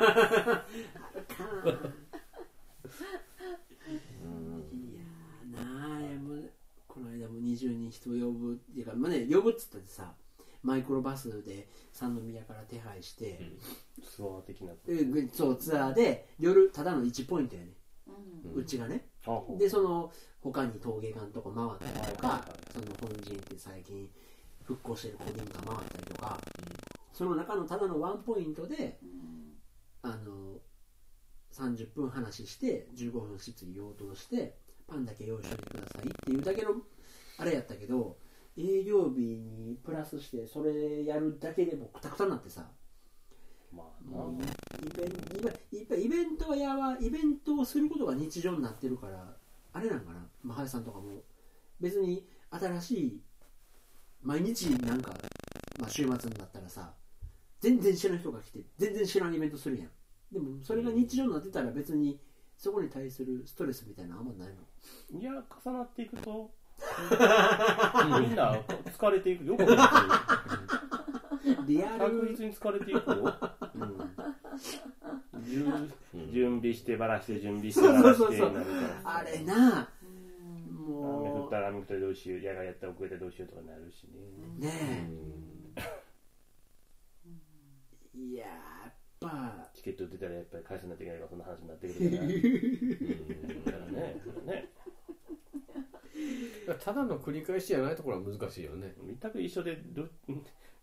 [7.20, 10.12] この間も20人人を呼ぶっていうか、まあね、呼ぶっつったってさ
[10.62, 13.40] マイクロバスで三宮から手配して、
[14.02, 17.68] ツアー的なえぐそうツアーで夜ただの1ポイントやね、
[18.06, 18.60] うん。
[18.60, 19.06] うちがね。
[19.26, 19.58] あほう。
[19.58, 24.08] でその他に陶芸館とか回ったりとか、その本陣って最近
[24.64, 26.38] 復興してる古民家回ったりとか、
[27.14, 29.52] その中のただのワンポイントでうん。
[30.02, 30.58] あの
[31.52, 34.56] 30分話して15分質疑応答して
[34.86, 36.70] パンだけ用意してくださいっていうだけの
[37.40, 38.18] あれやったけど
[38.56, 42.68] 営業日にプラスしてそれやるだけでもくたくたになってさ。
[43.72, 44.32] まあな、もう
[44.84, 49.36] イベンイベントやはイベントをすることが日常になってるから
[49.72, 50.26] あれなんかな。
[50.42, 51.22] マハヤさんとかも。
[51.80, 53.20] 別に新しい
[54.22, 55.14] 毎日なんか、
[55.78, 56.92] まあ、週末になったらさ
[57.60, 59.88] 全然知らん人が来て全然知らんイベントするやん。
[60.32, 62.20] でもそれが日常になってたら別に
[62.56, 64.48] そこに対するストレスみたいなのあんまない
[65.12, 65.18] の。
[65.18, 65.32] いや
[65.64, 66.50] 重なっていくと
[68.20, 68.56] みんな
[68.98, 69.44] 疲れていく。
[69.44, 69.90] よくわ
[71.66, 73.34] リア確ル実に疲れていくよ、
[73.74, 75.92] うん、準
[76.32, 78.36] 準備してばらして準備してばらしてそうそう。
[78.36, 78.72] そうなるか。
[79.04, 79.88] らあれな。
[80.02, 80.10] う。
[80.92, 82.40] ん雨降もったら雨降ったらどうしよう。
[82.40, 84.10] 野外やったら遅れたらどうしようとかなるしね。
[84.58, 84.70] うね
[85.76, 85.80] え。
[88.18, 88.52] いやや
[88.88, 89.70] っぱ。
[89.74, 92.22] チケット売ってたらやっぱり返さないといけないからそんな話になってくるから。
[92.26, 93.64] うん。
[93.64, 94.69] だからねね
[96.74, 98.94] ただの繰り返しじゃないところは難しいよね。
[99.20, 100.10] 全く一緒でル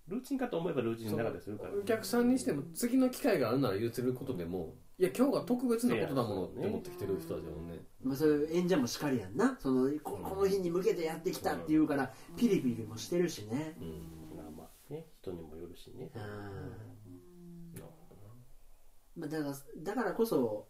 [0.07, 1.65] ルーチンかと思えばルーチンの中でするか。
[1.65, 7.85] ら、お客さんにしても次の機会があるなら言ってることでもいや今日が特別なことだものって思ってきてる人たちだもんね。
[8.01, 9.57] まあ、それ演者もしかりやんな。
[9.59, 13.77] そのここの日に向けてやってきたっていうからピリピリもしてるしね。
[14.35, 16.09] まあまあね人にもよるしね。
[16.15, 16.21] うん。
[17.73, 18.15] なるほ
[19.17, 20.67] まあ、だからだからこそ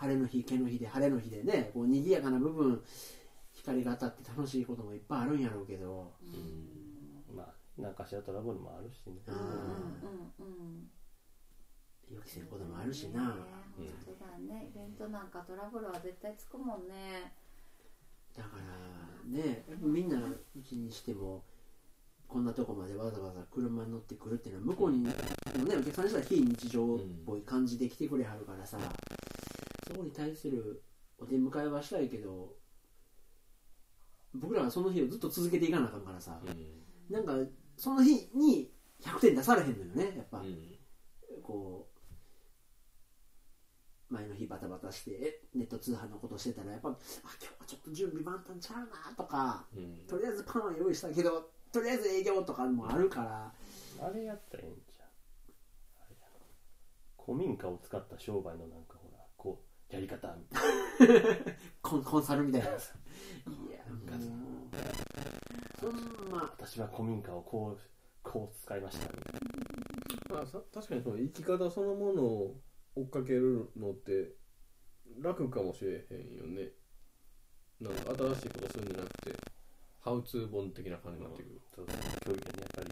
[0.00, 2.82] 晴れの日毛の日で晴れの日でねこう賑やかな部分
[3.60, 6.12] 光が当たって楽しいこともいっぱいあるんやろうけど。
[7.28, 7.46] どまあ
[7.78, 9.20] 何かしらトラブルもあるしね。
[9.26, 9.44] うんうん
[10.38, 10.90] うん。
[12.10, 13.36] 予期せんこともあるしねな
[13.76, 14.68] 本当だね。
[14.68, 17.32] イベントなんかトラブルは絶対つくもんね。
[18.36, 21.44] だからねみんなうちにしても
[22.26, 28.78] こんなとこまでわざわざ車に乗ってくるっていうのは向こうにのねお客さんにしたら非日常っぽい感じで来てくれはるからさ
[29.88, 30.82] そこに対する
[31.18, 32.54] お出迎えはしたいけど
[34.34, 36.40] 僕らはその日をずっと続けていかなあかんからさ。
[37.08, 37.34] なんか
[37.76, 38.70] その日に
[39.02, 40.42] 100点出されへんのよねやっぱ、
[41.42, 41.88] こ
[44.10, 47.00] う前の日バタバタしてネット通販のことしてたらやっぱあ今日
[47.60, 49.64] はちょっと準備万端ちゃうなとか
[50.08, 53.52] とりあえずパンは用意したけどとりあえず営業とかもあるから。
[54.02, 55.06] あれやったらええんちゃう？
[57.24, 58.99] 古民家を使った商売のなんか
[59.90, 60.34] やり方。
[61.82, 62.94] コンコンサルみたいなさ
[63.46, 64.20] いやもう
[65.80, 66.54] そんな。
[66.58, 67.80] 私は古民家をこう
[68.22, 69.08] こう使いました。
[69.12, 69.40] みたい
[70.30, 72.60] まあ、さ確かにその生き方そのものを
[72.94, 74.32] 追っかけるのって
[75.18, 76.72] 楽かもしれへんよね。
[77.80, 79.34] なんか新しいことするんじゃなくて
[80.00, 82.84] ハウツー本的な感じになってくる、そう競技ねやっ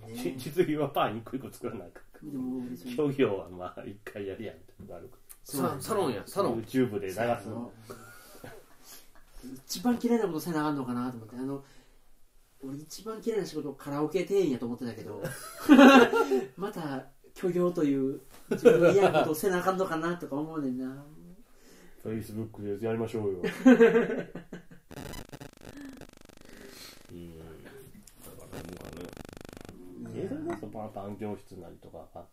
[0.00, 2.96] ぱり、ね 実技はパン一個一個作らないかでも別に。
[2.96, 6.60] 競技はまあ一回やりやんってのがあるかそうなんだササロンやサロン。
[6.62, 7.20] YouTube で流す
[9.66, 11.36] 一番嫌いなことせなあかんのかなと思って。
[11.36, 11.64] あの
[12.62, 15.22] 俺一番嫌いな仕事カラオケ店員やと思ってたけど
[16.56, 21.04] また虚業という自分の嫌なことをせなあかんのかなとか思うねんな。
[22.02, 23.38] Facebook でやりましょうよ。
[23.42, 23.50] うんだか
[28.52, 28.84] らもうか
[30.10, 32.26] ねえそれこそパンパン教室なりとか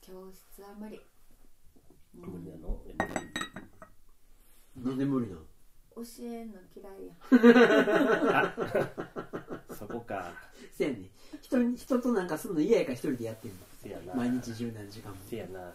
[0.00, 1.00] 教室は無理
[2.16, 2.80] 無理なの
[4.76, 5.40] なんで無理なの？
[5.96, 7.14] 教えんの嫌いや
[9.78, 10.32] そこか。
[10.72, 10.96] せやね。
[10.96, 11.08] ん
[11.40, 13.56] 人に人となんかするの嫌やから一人でやってんの。
[13.80, 14.12] せやな。
[14.14, 15.16] 毎日十何時間も。
[15.28, 15.72] せやな。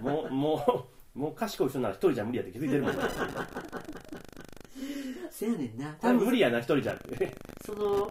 [0.00, 2.92] もうもうもう賢い人なら一人じゃ無理やって気づいてるもん
[5.30, 5.94] せやねんな。
[6.00, 6.94] 多分無理やな一人じゃ。
[6.94, 8.10] ってその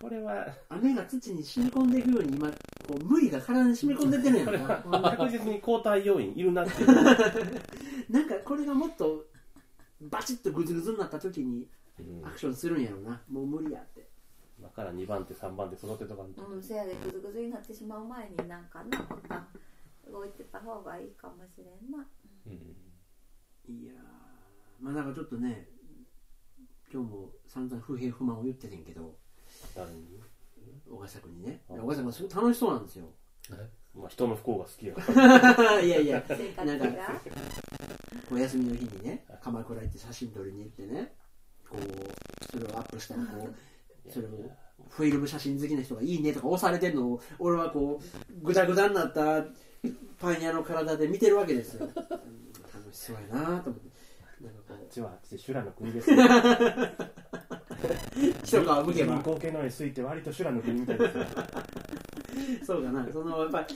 [0.00, 0.46] これは。
[0.70, 2.50] 雨が土に染み込んでいくように今
[2.88, 4.58] こう無理が体に染み込んでってるんやろ
[4.90, 5.10] な。
[5.16, 6.88] 確実に交代要員いるなっていう。
[8.10, 9.26] なんかこれがもっと
[10.00, 12.26] バチッとグズグズになった時にうん。
[12.26, 13.20] アクションするんやろな。
[13.30, 14.08] もう無理やって。
[14.62, 18.82] だから2番手3番手育てとかうんせやでグズグズになってしまう前になんか
[19.28, 19.46] な
[20.10, 22.06] 動いてた方がいいかもしれんな。
[22.46, 22.52] うん。
[23.82, 23.96] いやー
[24.80, 25.68] まあなんかちょっとね
[26.90, 29.14] 今日も散々不平不満を言っててんけど。
[29.74, 30.20] 誰に、
[30.90, 31.60] 小笠君にね。
[31.70, 33.06] あ小笠君はすごい楽しそうなんですよ。
[33.94, 35.80] まあ、人の不幸が好きやから。
[35.82, 36.24] いやいや。
[36.28, 37.20] 生活なんかが
[38.30, 41.12] お休みの日にね鎌倉行って写真撮りに行ってね
[41.68, 44.30] こうそれをアップしたらこうそれを
[44.90, 49.44] フィルム写真好きな人が「いいね」とか押されてるのを俺はこうぐだぐだになった
[50.18, 51.86] パン屋の体で見てるわけですよ。
[51.86, 53.97] う ん楽しそうやなと思って
[54.88, 56.20] ちはあっちで修羅の国ですよう
[58.42, 61.24] 一皮むけば人口系の SE って割と修羅の国みたいですよ
[62.64, 63.06] そうかな。
[63.12, 63.66] そのやっぱ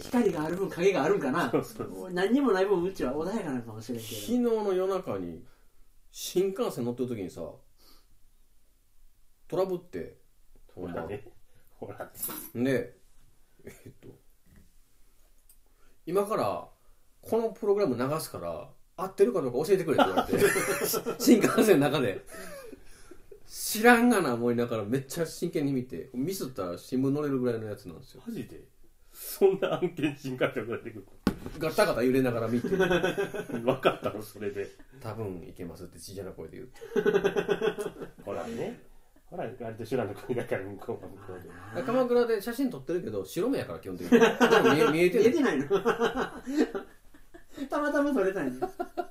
[0.00, 1.50] 光がある分影があるんかな。
[1.50, 2.12] そうそうそう。
[2.12, 5.44] 何にもない分うちは穏やかなのかもしれんけ昨日の夜中に
[6.10, 7.42] 新幹線乗ってる時にさ
[9.48, 10.18] トラブって
[10.74, 11.24] ほらね。
[11.78, 12.10] ほら
[12.54, 12.96] で
[13.64, 14.08] えっと
[16.06, 16.68] 今から
[17.20, 20.44] このプログラム流すから合ってるかどうか教えてくれって言われて。
[21.18, 22.24] 新幹線の中で。
[23.46, 26.10] 知らんがな思いながらめっちゃ真剣に見て。
[26.12, 28.22] ミスったら新聞載れるぐらいのやつなんですよ。
[28.26, 28.60] マジで？
[29.12, 31.04] そんな案件新幹線が出てく
[31.58, 32.68] ガタガタ揺れながら見て。
[32.68, 34.68] る分かったのそれで。
[35.00, 36.80] 多分いけますって小さな声で言って。
[38.24, 38.80] ほらね。
[39.26, 41.82] ほら割と修羅の国だから向こうは向こうで。
[41.82, 44.18] 鎌倉で写真撮ってるけど白目やから基本的に。
[44.18, 45.24] でも見え見えてる。
[45.24, 45.66] 見えてないの
[47.68, 48.52] たまたま撮れたんや。
[48.60, 49.02] 鎌倉に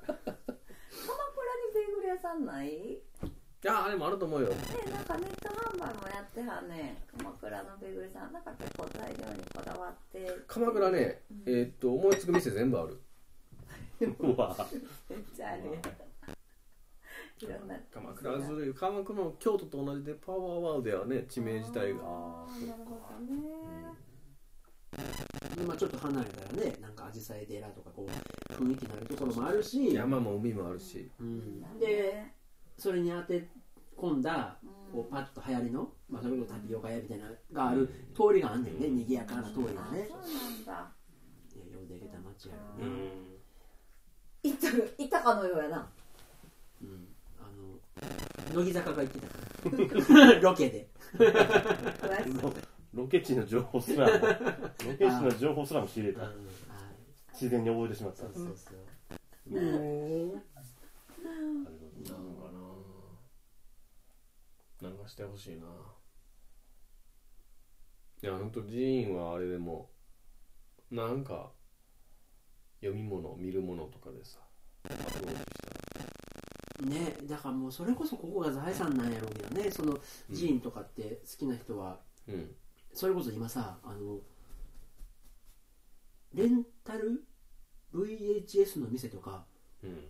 [1.74, 2.70] ベーグル屋さんない？
[2.70, 4.48] いやあれもあると思うよ。
[4.48, 4.54] ね
[4.92, 8.32] なんかネット販売もやってはね鎌倉のベーグルさん。
[8.32, 10.26] なんか結構材料にこだわって。
[10.46, 13.00] 鎌倉ねえーっと思いつく店全部ある。
[14.00, 14.56] うわ。
[15.10, 15.72] めっちゃあるやん。
[15.74, 17.76] いろんな。
[17.90, 18.74] 鎌倉ずるい。
[18.74, 21.98] 鎌倉も京都と同じでパワーワードではね地名自体が。
[21.98, 22.04] なる
[22.84, 23.92] ほどね
[25.66, 31.10] まあちょっと離れたらねなんか紫陽花寺とかこう雰囲気のあるところもあるし、山も海もあるし。
[31.20, 32.24] うん、で
[32.76, 33.48] それに当て
[33.96, 34.56] 込んだ
[34.92, 38.88] こうパッと流行りの、まあ、それこそタピオカ屋みたいなのがある通りがあんねんね。
[38.88, 40.08] 賑やかな通りがね。
[40.10, 40.92] あそうなんだ。
[41.54, 43.08] いやようできた街やうろね、ん。
[44.44, 45.88] 行ったる行ったかのようやな。
[46.80, 47.42] うん、あ
[48.54, 50.40] の乃木坂が行ってたから。
[50.40, 50.88] ロケで
[52.98, 56.22] ロロケ地の情報すらも ロケ地の情報すらも知れた。
[56.22, 56.34] はい
[57.40, 58.22] 自然に覚えてしまった。
[58.22, 60.34] そうそうそうなん
[62.34, 62.50] か
[64.82, 64.88] な。
[64.88, 65.66] なんかしてほしいな。
[68.24, 69.88] いやほんと寺院はあれでも
[70.90, 71.52] なんか
[72.80, 74.40] 読み物見るものとかでさ
[74.82, 75.46] アプローチし
[76.74, 79.70] たねだからもうそれこそここが財産なんやろうけどね。
[79.70, 79.96] その
[80.34, 82.56] 寺院とかって好きな人は、らうん
[82.98, 84.18] それこそ今さあの
[86.34, 87.22] レンタル
[87.94, 89.44] VHS の店とか
[89.84, 90.04] うん。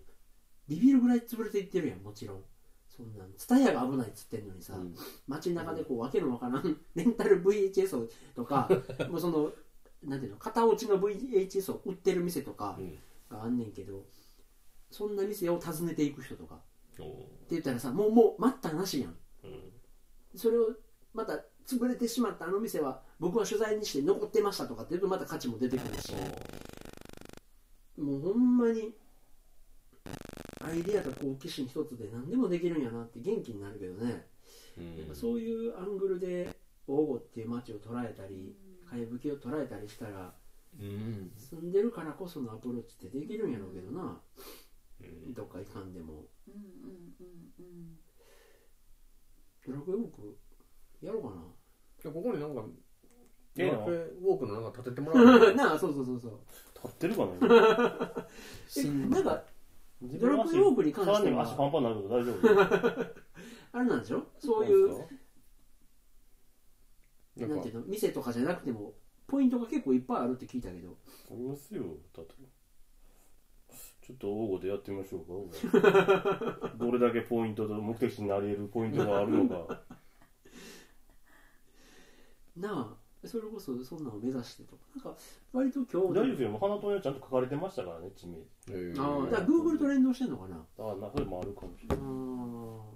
[0.67, 2.41] ビビるぐらい潰れていってるやんもちろん。
[2.87, 4.95] そんなんツタヤが危ないっつってんのにさ、うん。
[5.27, 8.67] 街中でこうわけのわからん レンタル VHS とか
[9.07, 9.53] もうその
[10.03, 12.97] なんていうの型落ちの VHS を売ってる店とかうん。
[13.29, 14.03] があんねんけど
[14.89, 16.55] そんな店を訪ねていく人とか。
[16.55, 19.17] っておー言ったらさもうもう待ったなしやん。
[19.43, 19.71] うん。
[20.35, 20.75] それを
[21.13, 26.13] また潰れてしまったあの店は僕は取材にして残ってましたとかって言うとまた価値も出てくるし
[27.97, 28.93] もうほんまに
[30.61, 34.25] アイディアと好奇心一つで何でもできるんやなって元気になるけどね、
[34.77, 34.97] うん。
[34.97, 36.55] やっぱそういうアングルで
[36.87, 38.55] 王吾っていう街を捉えたり
[38.89, 40.33] かやぶきを捉えたりしたら
[40.79, 41.31] うん。
[41.37, 44.21] 住んでるからこそのアプローチってできるんやろうけどな。
[45.01, 45.33] うん。
[45.33, 46.25] どっか行かんでも。
[46.47, 46.61] うんうん
[47.19, 47.97] うんうん。
[49.65, 50.37] ドラクエウォーク
[51.01, 51.58] やろうかい
[52.07, 52.63] やここになんか
[53.57, 53.73] ええの？
[53.73, 55.55] ドラクエウォークのなんか立ててもらう。
[55.55, 56.39] な なあそうそうそうそう。
[56.75, 57.33] 立ってるかな？
[58.77, 59.43] えなんか
[60.01, 61.17] 自ドラクエウォークに関しては。
[61.19, 63.15] さらに足パンパンになるけど大丈夫？
[63.77, 64.23] あれなんでしょ？
[64.39, 64.87] そういう
[67.37, 67.81] なんていうの？
[67.85, 68.93] 店とかじゃなくても
[69.27, 70.97] ポイントが結構いっぱいあるって聞いたけど。
[71.31, 71.83] ありますよ。
[72.15, 72.33] だって
[74.01, 76.71] ちょっと大御でやってみましょうか。
[76.79, 79.81] どれだけポイントと目的地になり得るポイントがあるのか
[82.59, 83.27] なあ。
[83.27, 84.83] それこそそんなの目指してとか。
[84.95, 85.19] なんか
[85.51, 86.57] 割と今日大丈夫ですよ。
[86.57, 88.37] 花友にはちゃんと書かれてましたからね地名。
[88.71, 89.01] えー。
[89.01, 90.55] ああだから Google と連動してんのかな。
[90.55, 91.97] ああなそれもあるかもしれない。
[91.97, 92.95] あでも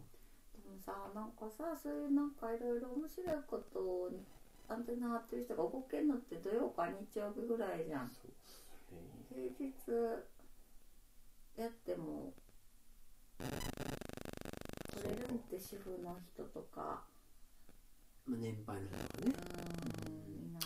[0.80, 4.24] さなんかさそういうなんかいろいろ面白いことに
[4.70, 8.12] アンテナ張ってる人が動けるのって土曜か日曜日ぐらいじゃん。
[9.28, 9.74] 平日
[11.58, 12.32] やっても
[13.40, 13.50] 取
[15.04, 17.04] れるんって主婦の人とか
[18.28, 19.34] まあ年配の人とかうね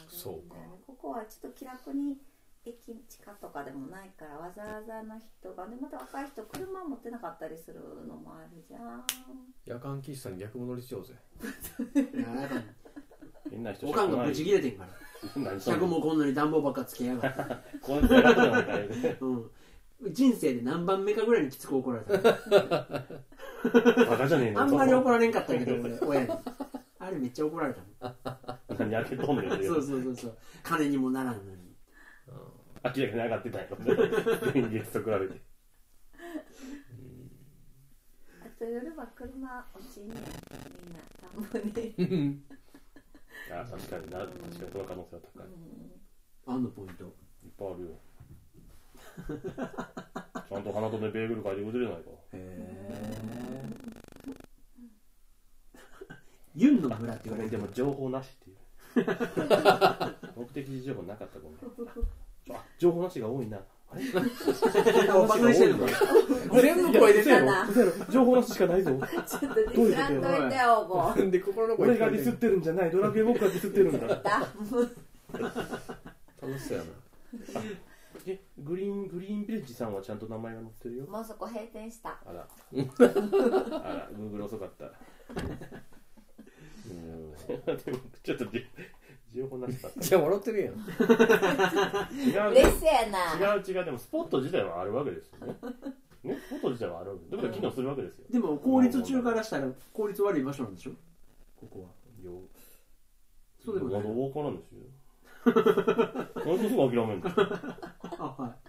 [0.08, 0.56] そうか。
[0.86, 2.18] ここはちょっと気楽に
[2.66, 9.04] 駅地下とかでもないからわざわざの人がねまた若い人車持ってなかったりするのもあるじゃん。
[9.66, 11.14] 夜間喫茶に逆戻りしようぜ。
[12.14, 12.50] い や
[13.50, 14.90] 変な人おかんがブチ切れてんから。
[15.60, 19.52] 客もこんなに暖房ばっかつけやがって、こんな楽なみたいで うん、
[20.12, 24.62] 人生で何番目かぐらいにきつく怒られたバカじゃねえの。
[24.62, 26.30] あんまり怒られんかったけど俺親に
[27.08, 27.90] あれめっちゃ怒られたもん。
[28.78, 30.38] 何開けとんねんってそうそうそうそう。
[30.64, 31.68] 金にもならんのに。
[32.84, 33.68] 明らかに上がってたよ。
[33.80, 35.42] 現実と比べて。
[38.42, 40.16] あと夜は車落ちんね。
[40.16, 42.44] んみんな田んぼに、
[43.50, 44.20] あ確かにな。
[44.20, 45.48] 確かにその可能性は高い。
[45.48, 45.54] いっ
[46.48, 47.14] あんのポイント。
[47.58, 48.00] ぱいあるよ。
[50.50, 52.10] ちゃんと花留めベーグル書いてくれてないか。
[52.34, 54.07] へえ
[56.58, 58.58] ユンの村って言われてでも情報なしっていう。
[60.36, 62.58] 目的地情報なかったごめん。
[62.58, 63.60] あ情報なしが多いな。
[63.90, 64.12] あれ？
[64.12, 64.22] バ
[65.28, 65.88] カにしてるの
[66.62, 68.92] 全部声出てる嘘やろ嘘やろ情報なししかないぞ。
[68.92, 71.32] ちょっとディスらんといてよもう。
[71.32, 72.92] で心の声俺がディスってるんじゃない。
[72.92, 74.08] ドラクエ僕がディスってるんだ。
[74.08, 74.48] だ
[76.42, 76.90] 楽しそうやな。
[78.26, 81.06] えグリーングリーンビレッジさんはちゃんと名前が載ってるよ。
[81.06, 82.18] もうそこ閉店した。
[82.26, 82.42] あら。
[82.42, 84.86] あらグーグル遅かった。
[84.86, 84.92] うん
[87.48, 88.66] でもちょっとじ
[89.36, 90.00] 情報なしだった。
[90.00, 90.74] じゃあ笑ってるやん。
[90.74, 93.56] 違う劣勢やな。
[93.56, 93.86] 違う違う。
[93.86, 95.56] でもスポット自体はあるわけですよね。
[96.24, 96.38] ね？
[96.48, 97.32] スポット自体はあるわけです。
[97.36, 98.26] だから機能するわけですよ。
[98.32, 100.92] でも効率中からしたら効率悪い場所なんでしょ？
[101.60, 101.88] ここは。
[102.24, 102.42] よ
[103.64, 104.02] そうでもない。
[104.02, 104.80] まだ大岡なんですよ。
[105.46, 108.67] なんですぐ諦めるんですか あはい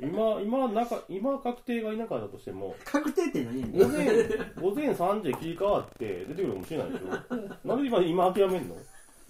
[0.00, 3.78] 今今なんか今確定がいなかったとしても確定って何やねん。
[3.78, 4.06] 午前
[4.60, 7.06] 午前3時で切り替わって出てくるかもしれないでしょ。
[7.68, 8.76] なんで今今諦めんの？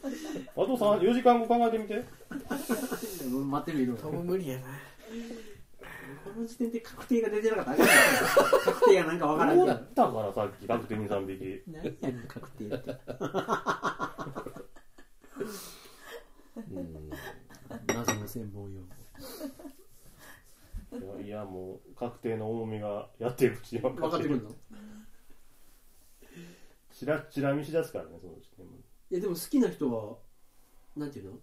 [0.05, 0.09] あ
[0.57, 2.05] と3 4時間後考えてみて。
[3.31, 4.63] 待ってみるわ多分無理やな。
[6.25, 11.63] この時点で確定が出てなかった確定がなんかわからんけったからさっき確定に3匹。
[11.69, 12.77] 何やねん確定って。
[16.71, 17.11] うん。
[17.87, 18.87] 謎の専門用語
[20.99, 24.51] いやいやもう確定の重みがやってるうちに分分かってくるの？
[26.93, 28.65] ちらちら見し出すからねそのうちね
[29.11, 30.19] いやでも好きな人は
[30.97, 31.39] なんていうの？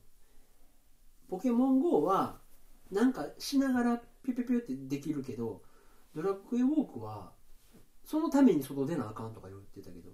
[1.27, 2.39] ポケモン GO は
[2.91, 5.61] なんかしながらピュピュピュってできるけど
[6.15, 7.31] ドラクエウォークは
[8.03, 10.09] そのために外出なあかんとか言ってたけど、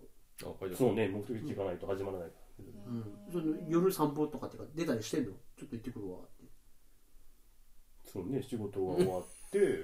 [0.76, 5.32] そうね目的地行かないと始まらないから、うん、その夜散歩とかっていうか出たりしてんの？
[5.58, 6.20] ちょっと行ってくるわ。
[6.20, 6.35] って
[8.16, 9.84] そうね仕事が終わって。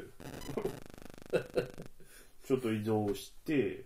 [2.43, 3.86] ちょっと移動して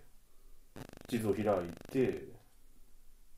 [1.08, 1.46] 地図を開い
[1.90, 2.28] て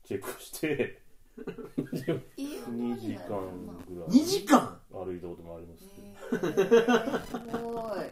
[0.03, 1.01] チェックして
[1.37, 3.39] 2時間
[3.87, 4.09] ぐらい。
[4.09, 4.79] 2時間？
[4.91, 7.27] 歩いたこともありますへー。
[7.27, 8.11] すごいへ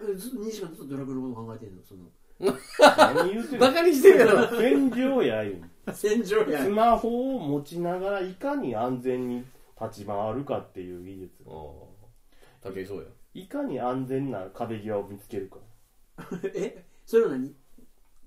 [0.00, 0.16] え2
[0.50, 1.82] 時間ずっとドラクエのこと考えてんの？
[1.84, 2.10] その
[2.40, 4.48] 何言うてるバカにしてるやろ。
[4.58, 9.44] 戦場やいん戦場やスマホを持ちながらいかに安全に
[9.80, 11.32] 立ち回るかっていう技術。
[11.46, 11.50] あ
[12.66, 15.58] あ武井そうやいかに安全な壁際を見つけるか。
[16.54, 16.84] え？
[17.06, 17.54] それは何？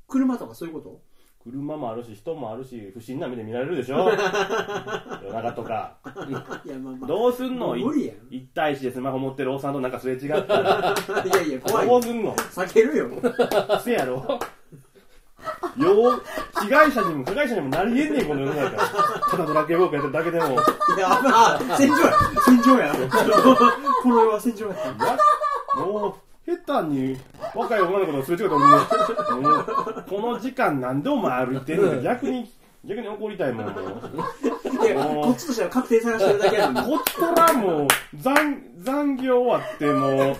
[0.07, 1.01] 車とかそういうこと？
[1.43, 4.09] 車もあるし人もあるし不審な目で見られるでしょ。
[5.23, 5.95] 夜中とか。
[6.27, 6.31] い
[6.69, 7.07] やまあまあ。
[7.07, 7.75] どうすんの？
[7.75, 8.17] 無理やん。
[8.29, 11.87] 一対一でスマホ持ってるおっさんとなんかすれ違ったら いやいや怖い。
[11.87, 12.33] どうすんの？
[12.35, 13.09] 避けるよ。
[13.83, 14.39] せやろ。
[15.77, 16.23] よう
[16.61, 18.77] 被害者にも加害者にもなりえんねんこの世の中。
[19.31, 20.45] ただドラケウォークやってるだけでも。
[20.51, 20.55] い
[20.99, 22.13] やまあ戦場や。
[22.45, 22.93] 戦場や。
[24.01, 24.75] この世は戦場や
[25.75, 26.15] も
[26.47, 27.17] う下手に
[27.55, 28.65] 若い女の子のすれ違ったらも。
[29.37, 29.65] うもう
[30.09, 32.01] この時間何でお前歩いてんの？
[32.01, 32.51] 逆に
[32.85, 33.73] 逆に怒りたいもん。
[33.73, 36.87] こっちとしては確定探してるだけやのに。
[36.87, 40.35] こっちとらもう残残業終わってもう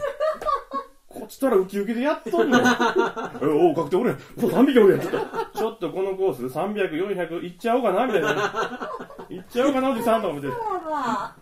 [1.24, 2.60] こっちとらウキウキでやっとんの
[3.42, 5.12] えおお確定俺そう3匹おるやんちょっ
[5.54, 5.58] と。
[5.58, 8.92] ちょっとこのコース300400いっちゃおうかなみたいな。
[9.30, 10.48] いっちゃおうかなおじさんとか見て。
[10.50, 10.58] そう
[10.92, 11.34] だ。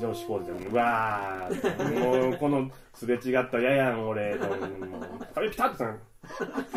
[0.00, 4.34] 女子高生でうわーもうこのすれ違ったややん俺。
[4.36, 4.48] もう
[5.34, 5.98] 壁ピタッとさん。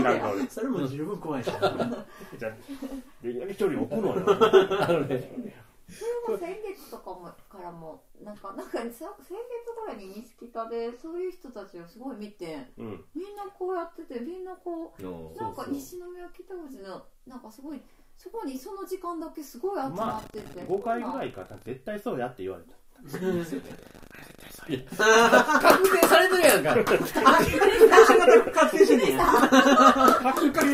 [0.03, 1.49] か俺それも十分怖いし。
[2.37, 2.51] じゃあ
[3.23, 4.15] できるだけ距離置くのよ。
[4.81, 5.55] あのね
[5.89, 9.35] それも先月とかもからもなんかなんかさ先月
[9.75, 13.05] ぐらいに西北でそういう人たちをすごい見てうん。
[13.15, 17.81] みんなこうやっててみんなこうのなんか西宮北口のなんかすごい
[18.17, 22.75] そこにその時間だけすごい集まってて、5回ぐらいかな絶対そうやって言われた。
[22.99, 23.17] 確
[26.01, 26.75] 定されてるやんか。
[26.75, 27.13] 確定し
[30.21, 30.65] 確定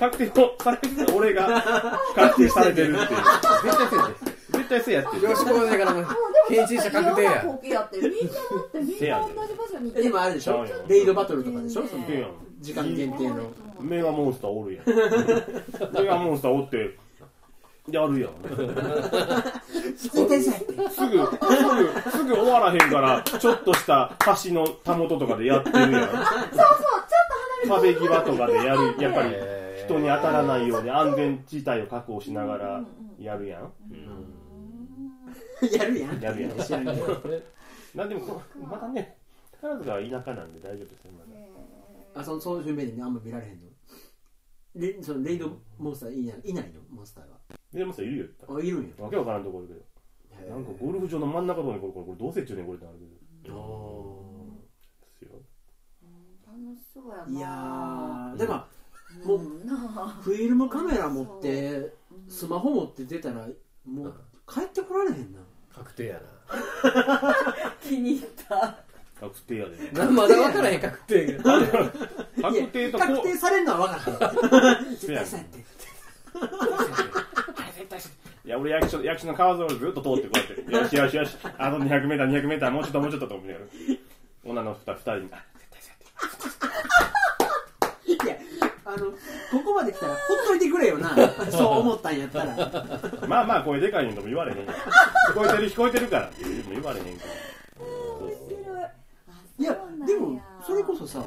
[0.00, 1.62] 確定をされてる俺が
[2.16, 3.20] 確定されてるっていう。
[3.64, 4.33] 絶対せや
[4.64, 10.02] 絶対そうやってで女子高生から者確定やいろんな光景やってみんな持ってみんな同じ場所にいて。
[10.02, 10.52] でもあれでしょ？
[10.66, 11.82] ちゃうよレイドバトルとかでしょ？
[11.82, 11.88] うん。
[11.88, 12.04] その
[12.60, 13.50] 時間限定の。
[13.80, 14.86] メガモンスターおるやん。
[16.00, 16.96] メガモンスターおって
[17.90, 18.30] やるやん。
[19.96, 20.50] すぐすぐ
[22.10, 24.12] すぐ終わらへんからちょっとした
[24.44, 25.92] 橋のたもととかでやってるやん。
[25.92, 26.20] そうそうちょっ
[27.66, 32.80] と離れて壁際とかでやるやっぱりえー人に当たらないように安全地帯を確保しながら
[33.20, 33.70] やるやん、
[35.76, 36.20] やるやん。
[36.20, 36.58] やるやん。
[36.58, 37.22] 知らんけど
[37.94, 39.16] なんでもこまたね
[39.52, 41.24] 宝塚は田舎なんで大丈夫ですよま
[42.14, 42.20] だ。
[42.20, 43.68] あそのそういう目でねあんま見られへんの？
[44.74, 45.48] レそのレイド
[45.78, 46.80] モンスターいないいないの？
[46.90, 47.24] モンスター
[47.76, 49.04] でもさいるよがあいるんや。
[49.04, 52.98] わけわからんところだけどなんかゴルフ場の真ん中とかにこれこれこれどうせっちゅうねんこれってなる
[53.44, 54.24] けど。
[55.00, 55.40] ですよ。
[56.46, 57.30] 楽しそうやな。
[57.30, 58.38] いやー。
[58.38, 61.92] だからもうフィルムカメラ持って
[62.28, 63.48] スマホ持って出たら
[63.84, 64.14] もう
[64.46, 65.38] 帰ってこられへんな
[65.76, 66.20] 確定や
[67.82, 68.78] 気に入った。
[69.20, 69.90] 確定やで。
[69.92, 71.42] ななまだ分からへん確定が
[72.42, 74.26] 確定とこ確定されんのは分か
[74.58, 74.90] らへん。
[74.90, 75.64] 絶対そうやって
[78.44, 83.66] いや、俺役所、役所の川沿いをずっと通ってこうやって、よしよしよし、あと200メーター、200メーター、もうちょっともうちょっとと思いながら。
[84.44, 85.40] 女の二人に、あ、いや
[88.94, 89.16] あのこ
[89.64, 91.10] こまで来たらほっといてくれよな。
[91.50, 92.56] そう思ったんやったら。
[93.26, 94.66] まあまあ声でかいのとも言われへん。
[94.66, 97.84] 聞こえてる聞こえてるからって言われへんから。
[98.20, 98.84] 面白い。
[98.84, 98.92] あ
[99.58, 101.24] いやでもそれこそさ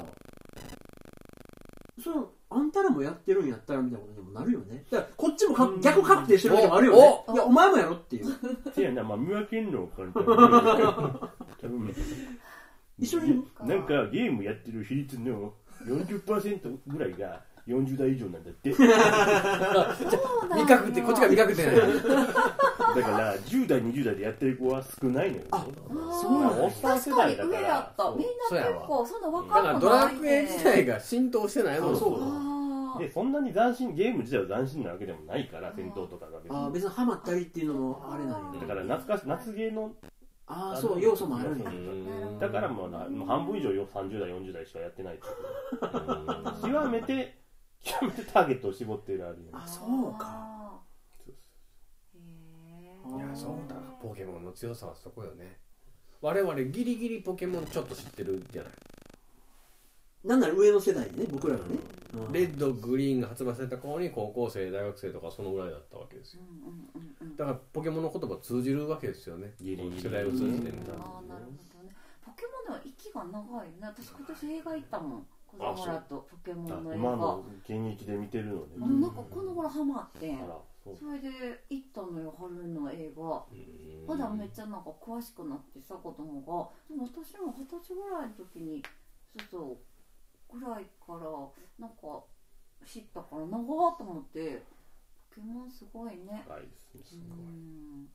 [2.02, 4.86] そのあんたらもやってるんやったらみたいなことにもなるよね。
[4.90, 7.24] だからこっちもか逆確定してる時もあるよね。
[7.28, 8.26] おいやお前もやろっていう。
[8.74, 11.94] せやな、まあ見分けんの簡単多分
[13.00, 15.54] 一緒になんかゲームやってる比率の
[15.86, 18.74] 40%ぐらいが40代以上なんだって。
[18.74, 25.44] そうなんや味覚ってこっちが味覚ってないだから10代、20代でやってる子は少ないのよ。
[25.52, 28.04] ああそうなんやおっさん世確かに代だから上やった。
[28.12, 32.18] みんな結構そんな若くないだからドラクエ自体が浸透してないもんあそう。
[32.22, 36.58] あで、そんなに斬新、ゲーム自体は斬新なわけでもないから、戦闘とかが別に。
[36.58, 39.92] あー別にハマったりっていうのもあれなんやだから懐かし、夏ゲーの、
[40.48, 42.40] ああそう要素もあるんやうん。
[42.40, 45.20] だからもう半分以上よ30代、40代しかやってない
[46.64, 47.38] 極めて、
[47.84, 49.50] 極めてターゲットを絞ってるあるよね。
[49.54, 50.82] あそうか。
[52.16, 52.20] へ
[53.16, 53.76] いやそうだ。
[54.02, 55.60] ポケモンの強さはそこよね。
[56.22, 58.72] 我々ギリギリポケモンちょっと知ってるじゃない？
[60.24, 61.76] なんなら上の世代でね僕らがね。
[62.14, 62.34] うん。
[62.34, 66.42] レッドグリーンが発売された頃に高校生大学生とかそのぐらいだったわけですよ。
[66.44, 66.46] う
[67.00, 67.38] んうんうんうん。
[67.38, 70.02] だからポケモンの言葉通じるわけですよねギリギリ。
[70.02, 71.06] 世代を通じてみたいな。
[71.06, 71.96] ああなるほどね。
[72.26, 73.78] ポケモンの息が長いね。
[73.84, 75.28] 私今年映画行ったもん
[75.58, 77.04] 子供らとポケモンの映画。
[77.10, 78.68] 今の現役で見てるのね。
[78.78, 80.38] あのなんかこの頃ハマって
[80.98, 83.46] それで行ったのよ春の映画。
[84.08, 86.70] まだめっちゃなんか詳しくなってさ子供が。
[86.88, 88.84] でも私も二十歳ぐらいの時に
[89.36, 89.80] そうそ
[90.56, 91.20] うぐらいから
[91.80, 92.24] なんか
[92.86, 94.64] 知ったから長ーと思って。
[95.36, 96.46] ポケモンすごいね。
[96.48, 96.62] はい
[96.98, 98.08] ですねうん。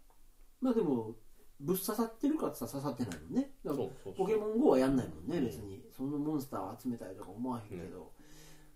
[0.61, 1.15] まあでも
[1.63, 3.51] ぶっ刺さってるかって刺さってないもんね。
[3.65, 5.45] だからそうそうポケモン GO はやんないもんねうん。
[5.47, 5.81] 別に。
[5.97, 8.13] そのモンスターを集めたりとか思わへんけど、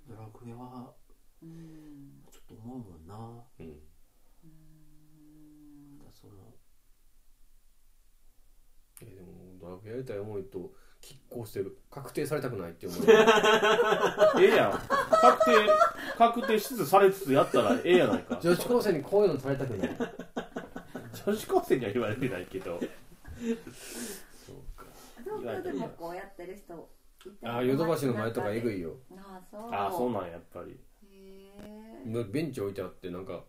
[0.09, 0.93] ドラクエは
[1.43, 2.22] うん。
[2.30, 3.14] ちょっと思うもんな。
[3.59, 3.66] うん。
[5.99, 6.32] またその。
[9.03, 10.72] えでもドラクエやりたい思いと
[11.03, 11.76] 拮抗してる。
[11.91, 13.01] 確定されたくないって思い
[14.45, 14.72] ええやん。
[14.72, 15.68] 確定、
[16.16, 18.39] 確定しつつされつつやったらええやないか。
[18.41, 19.97] 女子高生にこういうのされたくない
[21.25, 22.79] 女子高生には言われてないけど。
[25.25, 26.89] 東京でもこうやってる人
[27.27, 30.73] いたああヨドバシの前とかえぐいいよああそうああ、そうなんや、やっぱり。
[30.73, 31.53] へ
[32.07, 33.45] えベンチ置いてあってなんか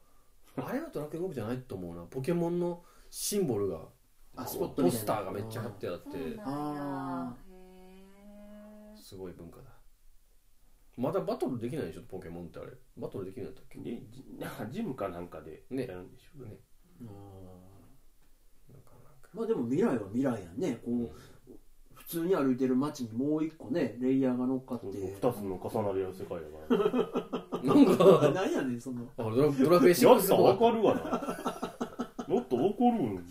[0.55, 2.03] あれはドラクエ動くじゃないと思うな。
[2.03, 3.82] ポケモンのシンボルが
[4.36, 7.55] あスポットポスターがめっちゃ貼ってあっそうてあや。
[7.55, 9.63] へえすごい文化だ。
[10.97, 12.72] まだバトルできないでしょポケモンってあれ。
[12.97, 13.80] バトルできないんだったっけ？
[13.80, 16.41] でじ なんかジムかなんかでやるんでしょ？
[16.41, 16.49] うね。
[16.51, 16.59] ねうん
[17.01, 17.07] な
[18.83, 20.79] かなかまあでも未来は未来やんね。
[20.83, 21.11] こう
[21.93, 24.87] 普通に歩いてる街にもう一個ねレイヤーが乗っかって。
[24.87, 27.03] 二つの重なり合う世界だか
[27.53, 27.59] ら。
[27.73, 29.05] なんか何やねんその。
[29.17, 31.77] あドラドラクエ6やつさんわとかるわな。
[32.27, 33.25] もっと怒るん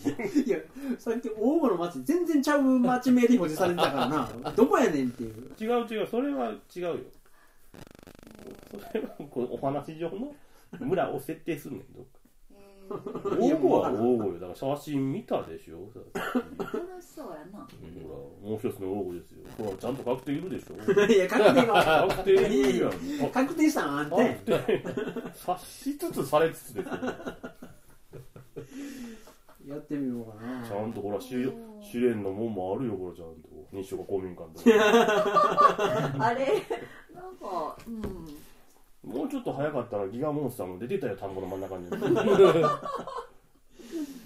[0.47, 0.59] いや
[0.99, 4.53] さっき大間の街全然ちゃう街名で表示されてたからな。
[4.53, 5.33] どこやねんっていう。
[5.61, 6.97] 違う違う、それは違うよ。
[8.71, 10.35] それはこのお話上の
[10.81, 12.16] 村を設定するねんどっか。
[13.39, 14.33] 大子は大子よ。
[14.35, 15.89] だから写真見たでしょ？
[16.15, 17.67] 楽しそうやなほ
[18.45, 19.39] ら、もう一つの大子ですよ。
[19.59, 20.75] ほら、ちゃんと確定いるでしょ？
[21.13, 23.31] いや確定は確定いるやん。
[23.31, 24.83] 確定したんあんた確定。
[25.35, 26.93] 察しつつされつつですよ。
[29.67, 31.45] やってみようかなちゃんとほら、試
[31.83, 33.57] 試練のもんもあるよ、ほら、ちゃんと。
[33.73, 36.15] 日照が公民館とか。
[36.25, 36.47] あれ？
[37.13, 38.03] なんかうん
[39.07, 41.87] もうちょっと早かったらギガモンスターも出てたよ、田んぼの真ん中に。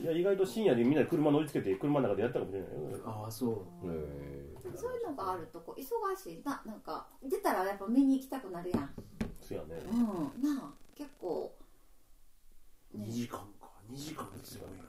[0.01, 2.78] いや、意外と深夜にみんなで車乗りつけて、車の中でやったかもしれないよ。
[3.05, 3.66] ああそう。
[3.85, 5.85] えそういうのがあるとこう忙
[6.16, 6.43] しい。
[6.43, 8.95] ななんか出たらやっぱ見に行きたくなるやん。
[9.43, 9.83] そうやね。
[9.91, 10.43] うん。
[10.43, 11.55] なあ結構
[12.97, 13.70] 2時間か。
[13.91, 14.85] 2時間ってすごいな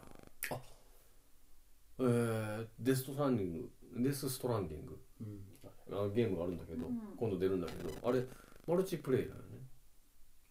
[1.99, 4.97] えー、デストランディングデスストランディング。
[5.19, 5.51] うん。
[5.93, 7.01] あゲームがあるんだけど、うん。
[7.17, 8.23] 今度出るんだけどあれ
[8.65, 9.50] マルチプレイだよね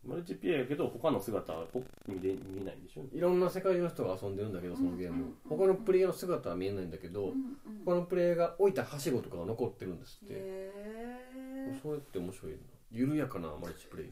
[0.03, 3.05] マルチピアやけど、他の姿はほ見れ見ないんでしょ。
[3.13, 7.37] いろんな世界中の人が遊んでるんだけどそのゲーム、他のプレイヤーの姿は見えないんだけど、うんうん
[7.85, 12.59] 他のプレイヤーが置いたはしごとかが残ってるんですって、へえそれって面白いな。
[12.91, 14.11] 緩やかなマルチプレイ。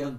[0.00, 0.18] やんの？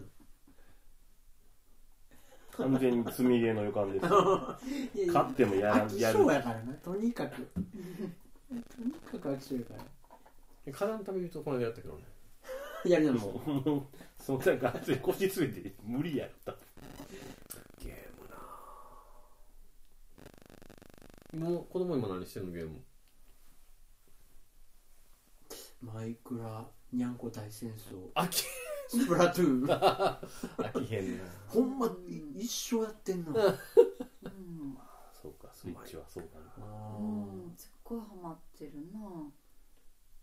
[2.52, 4.06] か完全に積み入れの予感です。
[4.06, 4.58] よ
[4.94, 5.14] いやいや。
[5.14, 6.14] 勝ってもややる性や
[6.44, 6.74] からな。
[6.74, 7.48] とにかく。
[8.50, 10.72] とにかく飽き性やから。
[10.72, 12.04] 火山旅人この間やったけどね
[12.90, 13.84] やりもうもう
[14.22, 16.56] そんながっつり腰ついて無理やった。
[17.84, 18.28] ゲーム
[21.42, 21.50] な。
[21.50, 22.84] もう子供今何してんのゲーム？
[25.82, 28.12] マイクラにゃんこ大戦争。
[28.16, 28.44] 飽き
[28.90, 29.66] スプラトゥーン。
[29.66, 30.18] 飽
[30.86, 31.24] きへんな。
[31.48, 34.78] ほんまい一生やってんのうん
[35.14, 36.66] そうかスイッチはそうかな。
[36.66, 39.00] あうんすっごいハマってるな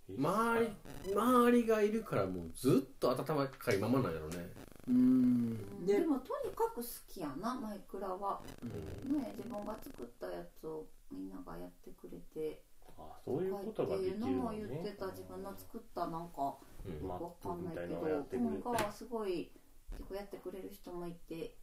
[0.08, 4.36] 周り周りがいるからもうずっと温かいままなんやろね。
[4.36, 5.86] ーうん。
[5.86, 8.40] ででもとにかく好きやなマイクラは。
[8.62, 9.18] うん。
[9.18, 12.62] ね自分が作ったやつをみんながやってくれて。
[12.96, 17.08] あそういうことがっていうのできるのも言ってねた自分の作ったなんかうん。
[17.08, 19.50] マッわかんないけど今がすごい
[19.90, 21.56] 結構やってくれる人もいて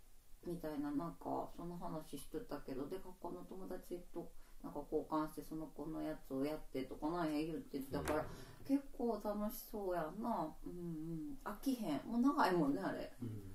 [0.46, 2.88] みたいななんかその話してたけど。
[2.90, 4.32] で学校の友達と
[4.64, 8.26] なんか交換してその子のやつをやってとかなんや言ってたから、
[8.68, 10.54] 結構楽しそうやな。
[10.66, 11.38] うんうん。
[11.44, 12.02] 飽きへん。
[12.06, 13.12] もう長いもんねあれ。
[13.22, 13.28] うん。
[13.28, 13.52] うん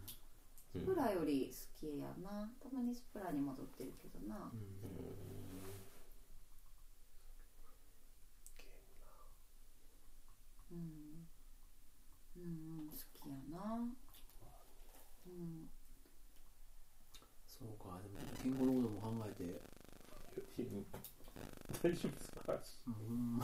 [0.77, 2.51] スプラより好きやな。
[2.61, 4.53] たまにスプラに戻ってるけどな。
[4.53, 4.61] うん。
[10.73, 11.27] うん。
[12.37, 13.89] うん好きやな。
[15.27, 15.71] うん。
[17.47, 17.99] そうか。
[18.03, 19.63] でも健康のことも考えて
[21.87, 22.53] 大丈夫ですか？
[22.87, 23.41] うん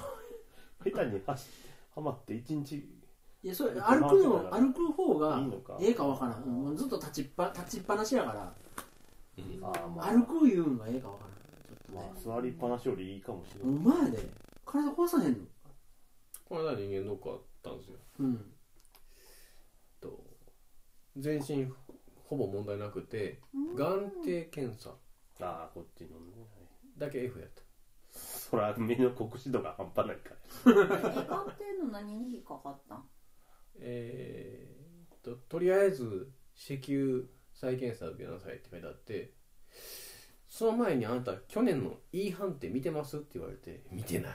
[0.84, 1.46] 下手にはし
[1.94, 2.76] はまって一日
[3.42, 5.40] いやそれ歩くの歩く方が
[5.80, 8.54] ええかわからん、うん、ずっと立ちっぱ立ちっぱなしやから。
[9.60, 10.10] まあ。
[10.12, 11.32] 歩くいうんがええかわからん。
[11.66, 14.00] ちょっとまねあ座りっぱなしよりいいかもしれおない。
[14.00, 14.18] 前で。
[14.64, 15.38] 体壊さへんの？
[16.44, 17.96] この間人間ドックあったんですよ。
[18.20, 18.52] うん。
[20.00, 20.24] と
[21.16, 21.66] 全身
[22.24, 23.40] ほぼ問題なくて
[23.76, 24.90] 眼底検査。
[25.40, 26.46] ああこっちのね。
[26.98, 27.61] だけ F やった
[28.52, 30.34] そら目の酷使度が半端ないか
[30.66, 30.72] ら。
[30.72, 31.48] え眼底
[31.86, 33.04] の何に引っかかったん？
[33.80, 37.22] えーっととりあえず子宮
[37.54, 39.32] 再検査受けなさいって書いてあって
[40.48, 44.32] その前にあなた去年の E 判定見てますって言われて見てない。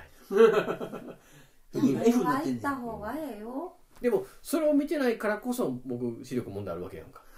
[1.74, 3.78] 今 F になってんねん入った方がええよ。
[4.02, 7.22] でもそれを見てないからこそ僕視力問題あるわけやんか。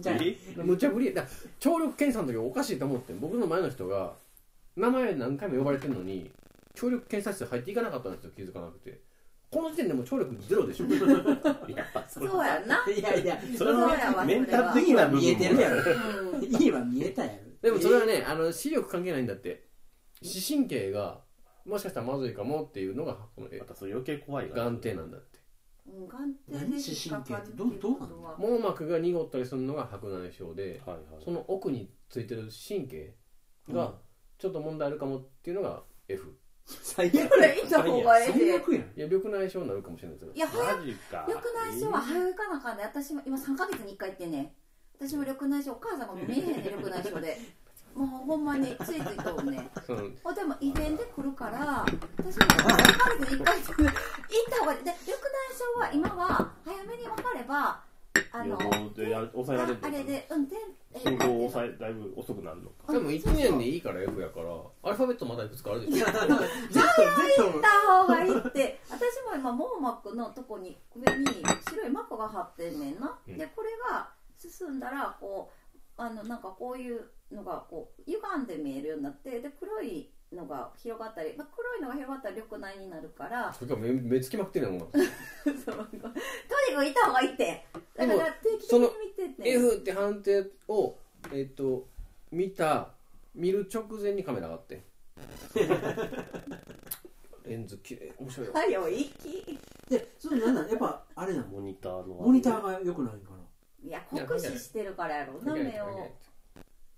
[0.00, 0.16] じゃあ。
[0.20, 0.36] え？
[0.56, 1.14] 無茶ぶり。
[1.14, 1.24] だ
[1.60, 4.16] 聴力検査の時おかしいと思って僕の前の人が
[4.78, 6.30] 名前何回も呼ばれてるのに
[6.74, 9.00] 聴力検査室入っていかなかったんですよ気づかなくて。
[9.50, 10.86] この時点でもう聴力ゼロでしょ。
[10.86, 10.90] い
[11.74, 12.84] やそれそうやんな。
[12.86, 15.82] いやいやそれそうやわはメンタル的な部分見えてるやろ
[16.32, 16.44] うん。
[16.44, 17.38] いいは見えたやろ。
[17.62, 19.66] でもそれはねあの視力関係ないんだって。
[20.22, 21.22] 視神経が
[21.64, 25.38] もしかしたらまずいかもっていうのがこのえまたそれ余計怖いから眼底なんだって。
[25.86, 28.36] うん眼底で引っかかるっていうことは。
[28.38, 33.14] 網膜が濁ったりするのが白内障ではいはいその奥についてる神経
[33.70, 33.98] が
[34.38, 36.32] ちょっと問題あるかもっていうのが F
[36.64, 37.28] 最悪。
[37.28, 38.82] これ行った方がええで最悪やん。
[38.82, 40.32] いや緑内障になるかもしれないですよ。
[40.34, 41.24] いや早マジか。
[41.26, 44.50] 緑内障は早行かなあかんで私も今3ヶ月に1回行ってんねん。
[45.00, 47.38] 私も緑内障お母さんが見えへんねん緑内障で。
[47.94, 49.58] もうほんまについついとんね。
[49.58, 51.84] んそのほんでも遺伝で来るから
[52.18, 53.64] 私も3ヶ月に1回行っ
[54.50, 54.84] た方がいい。
[54.84, 55.18] で緑内
[55.56, 57.80] 障は今は早めに分かれば
[58.32, 60.56] あ予の防でやる抑えられるああれで運転
[60.94, 62.92] え信号を抑えだいぶ遅くなるのか。
[62.92, 64.46] でも1年でいいから F やから
[64.82, 66.06] アルファベットまだいくつかあるでしょ。
[66.06, 68.80] Z 行った方がいいって。
[68.90, 69.00] 私
[69.30, 71.26] も今網膜のとこに上に
[71.68, 73.38] 白い膜が張ってんねんな、うん。
[73.38, 75.50] でこれが進んだらこ
[75.98, 86.14] うあのなんかこういうのがこう歪んで見えるようになってで黒いのが広がったり、まあ、黒いのが広がったら緑内になるからそれから目目つきまくってんねんもん そうとにかく
[86.84, 87.64] 行った方がいいって。
[87.96, 90.96] だから定期的に見てって F って判定を
[91.32, 91.88] えっ、と
[92.30, 92.90] 見た
[93.34, 94.82] 見る直前にカメラがあって。
[97.44, 98.52] レンズきれい面白いよ。
[98.52, 99.58] はよ行き。
[99.88, 100.68] でそれなんなん？
[100.68, 103.38] やっぱあれなのモニターのモニターが良くないんかな？
[103.82, 106.10] いや酷使してるからやろな目を。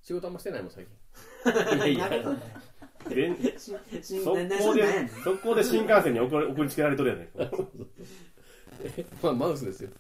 [0.03, 0.97] 仕事あんましてないもん最近。
[1.95, 2.37] いやいや
[3.09, 7.29] で速なな攻で速攻で新幹線に送り送りつけられとるやねん
[9.23, 9.91] まあマウスですよ。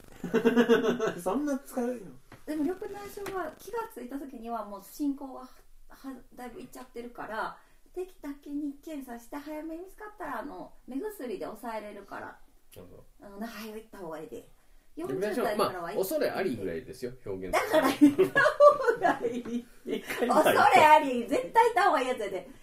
[1.22, 1.94] そんな使うの？
[2.46, 5.48] でも緑内障は気がついた時にはもう進行がは
[5.88, 7.56] はだいぶいっちゃってるから
[7.94, 12.38] 定期的に検査して早めに見つかったらあの目薬で抑えれるから
[13.20, 14.48] あの早い行った方がいいで。
[14.96, 21.26] 緑40内障ま代からはあ恐れありぐらいですよ表現だから行った方がいい恐れあり。
[21.28, 22.46] 絶対行った方がいいやつやで。
[22.46, 22.59] うん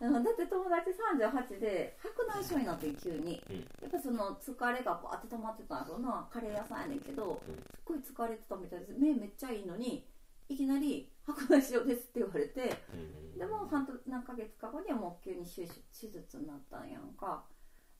[0.00, 3.56] だって友達38で白内障になって急に、うん。
[3.56, 6.28] やっぱその疲れがこう温まってたんやろな。
[6.32, 7.54] カレー屋さんやねんけど、うん。
[7.54, 8.92] すっごい疲れてたみたいです。
[8.98, 10.06] 目めっちゃいいのに
[10.48, 12.96] いきなり「白内障です」って言われてう
[13.36, 17.44] んでも半年何ヶ月か後にはもう急に手術手術になったんやんか。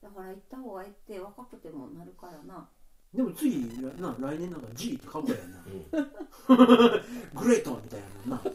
[0.01, 2.69] だから行った方がいいって若くてもなるからな。
[3.13, 3.57] でも次
[3.99, 5.65] な来年なんか G って書くやんな。
[5.65, 5.89] うん。
[7.33, 8.51] グレートみたいなのな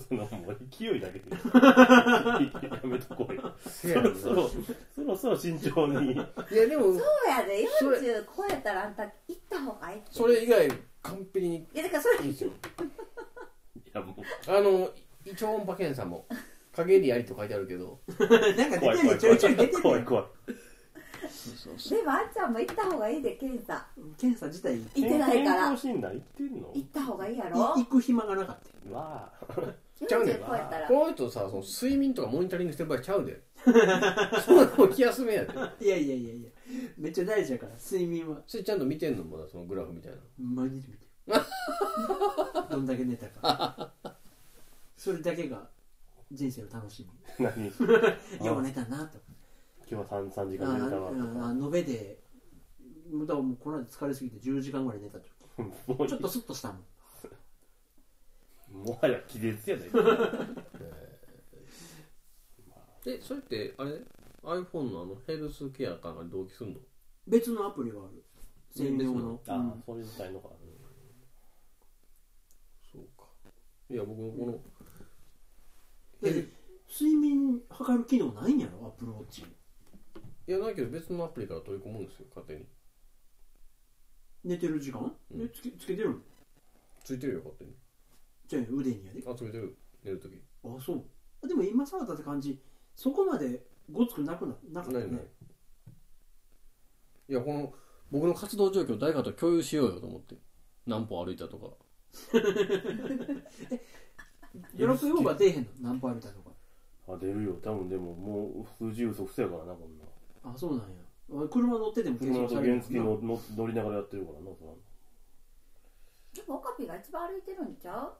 [0.00, 1.30] そのもう勢いだけで。
[1.32, 3.54] やめとこうよ。
[3.66, 6.12] せやんなそろそろそろ慎重に。
[6.12, 6.96] いやでもそう
[7.28, 10.06] やでそれ40超えたらあんた行った方がいいって。
[10.10, 10.68] それ以外
[11.02, 12.18] 完璧にいやだからそれ。
[12.20, 14.90] いいんですよいやもうあの
[15.26, 16.26] 胃超音波検査も
[16.74, 18.00] 陰りありと書いてあるけど。
[18.56, 19.82] なんか怖い怖い出てるちょいちょい出てるやん。
[19.82, 20.24] 怖い怖い
[21.22, 23.86] でもあっちゃんも行った方がいいで検査
[24.18, 25.62] 検査自体い行ってないから。
[25.62, 26.72] 健康診断行ってんの？
[26.74, 27.58] 行った方がいいやろ？
[27.74, 28.90] 行く暇がなかった。
[28.90, 29.56] うわあ。
[30.06, 30.88] ちゃうねん40超えたら。
[30.88, 33.40] この人さその睡眠とかモニタリングしてる場合ちゃうで。
[33.64, 35.52] そんなの気休めやで。
[35.80, 36.50] いやいやいやいや。
[36.98, 38.42] めっちゃ大事やから睡眠は。
[38.46, 40.18] それちゃんと見てんのまだそのグラフみたいな。
[40.38, 41.34] 毎日見てる。
[42.70, 43.92] どんだけ寝たか。
[44.96, 45.68] それだけが
[46.32, 47.06] 人生の楽し
[47.38, 47.44] み。
[47.46, 47.66] 何？
[48.44, 49.18] よう寝たなと
[49.92, 51.16] 今日は 3, 3時あ間寝たわと
[51.46, 52.18] あ延べで
[53.12, 55.18] だからもうこの間疲れすぎて10時間ぐらい寝た
[55.86, 56.82] もうちょっとスッとしたもん。
[58.86, 59.84] もはや気絶やで。
[63.06, 64.00] えそれってあれ
[64.44, 66.80] ？iPhone のあのヘルスケアかなんかに同期すんの？
[67.26, 68.24] 別のアプリがある。
[68.70, 69.38] 専用の。
[69.46, 69.82] ああうん。
[69.84, 70.48] それ自体のか
[72.90, 73.26] そうか。
[73.90, 74.58] いや僕もこのだ
[76.30, 76.48] って
[76.88, 78.86] 睡眠測る機能ないんやろ？
[78.86, 79.44] アップルウォッチ
[80.46, 82.66] いやないけど別のアプリから取り込むんですよ勝手に。
[84.44, 85.42] 寝てる時間、うん。
[85.42, 86.16] えつけつけてるの？
[87.04, 87.72] ついてるよ勝手に。
[88.48, 89.76] じゃあ腕にやであついてる。
[90.04, 90.34] 寝るとき
[90.64, 91.04] あそう。
[91.44, 92.60] あでも今触ったって感じ。
[92.96, 95.04] そこまでごつくなくななかったね。
[95.06, 95.22] ないない。
[97.28, 97.72] いやこの
[98.10, 100.34] 僕の活動状況誰かと共有しようよと思って。
[100.86, 101.70] 何歩歩いたとか。
[104.76, 105.68] ドラッグ用が出えへんの？
[105.80, 106.50] 何歩歩いたとか。
[107.08, 107.54] あ出るよ。
[107.62, 110.01] 多分でももう数字嘘くせやからなこんな
[110.44, 111.44] あそうなんや。
[111.44, 114.74] あ車乗ってても計車と原付のの乗りながらやってるからなそんな
[116.34, 118.12] でもオカピが一番歩いてるんちゃう？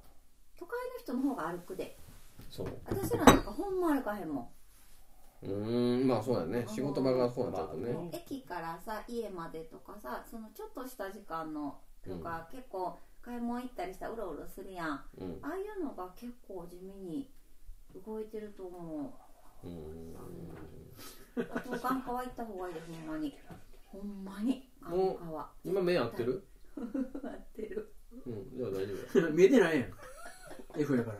[0.58, 1.98] 都会の人の方が歩くで。
[2.50, 2.68] そう。
[2.84, 4.52] 私らなんかほんま歩かへんも
[5.42, 5.46] ん。
[5.46, 6.64] うーんまあそうだよね。
[6.68, 14.88] 仕事場がそうなっちゃうとね、まあ駅からさ家までとかさそのちょっとした時間のとか、結構買い物行ったりしたらうろうろするやん。
[14.90, 15.38] あうん。
[15.42, 17.30] あいうのが結構地味に
[18.06, 19.14] 動いてると思
[19.64, 19.66] う。
[19.66, 20.14] うーん
[21.36, 23.38] あと眼科は行った方がいいでほんまに。
[23.92, 26.46] ほんまにもう眼科は今目合ってる？
[26.76, 26.80] 合
[27.28, 27.92] ってる。
[28.26, 28.94] うんじゃあ大丈
[29.28, 29.92] 夫 見えてないやん。
[30.76, 31.18] F やから。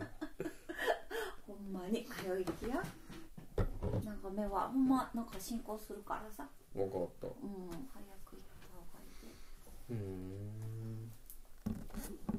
[1.47, 2.83] ほんまに通いきや。
[4.05, 6.49] なんか目はほんまなんか進行するからさ。
[6.75, 7.27] 分かった。
[7.27, 7.35] うん
[7.93, 9.35] 早く行った方がいいで。
[9.91, 11.13] うーん。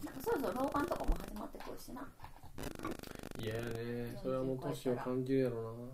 [0.06, 2.08] なんかそろそろ老眼とかも始まってくるしな。
[3.40, 5.70] いやねそれはもう年を感じるやろな。
[5.70, 5.90] うん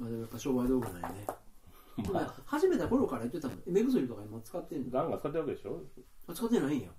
[0.00, 1.26] まあでもやっぱ商売道具なんやね。
[2.12, 2.34] まあ。
[2.46, 3.62] 始めた頃から言ってたもん。
[3.66, 4.90] 目薬とか今使ってんの。
[4.90, 5.82] ガンガン使ってるわけでしょ？
[6.26, 6.90] あ使ってないんや。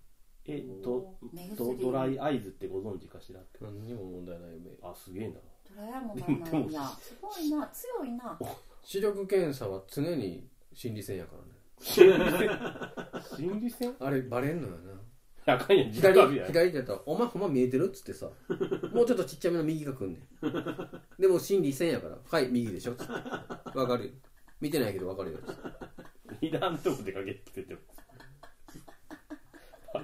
[0.45, 1.55] えっと目薬。
[1.57, 3.39] ドドライアイズってご存知かしら？
[3.41, 4.77] って何にも問題ない目。
[4.83, 5.35] あすげえな。
[5.75, 8.39] ドライヤーもなんないんやすごいな強いな。
[8.83, 11.51] 視力検査は常に心理戦やからね。
[13.35, 13.95] 心理戦？
[13.99, 15.00] あれバレんのよな
[15.45, 18.29] あかんやん自覚ある左やん左だったら「お前ほんま見えてる?」っつってさ。
[18.93, 21.21] もうちょっとちっちゃめの右が来んねん。
[21.21, 23.13] でも心理戦やから「はい右でしょ」っつって
[23.73, 24.11] 「分かるよ。
[24.59, 26.45] 見てないけど分かるよ」っつって。
[26.45, 27.79] いらんとこ出かけてきてても。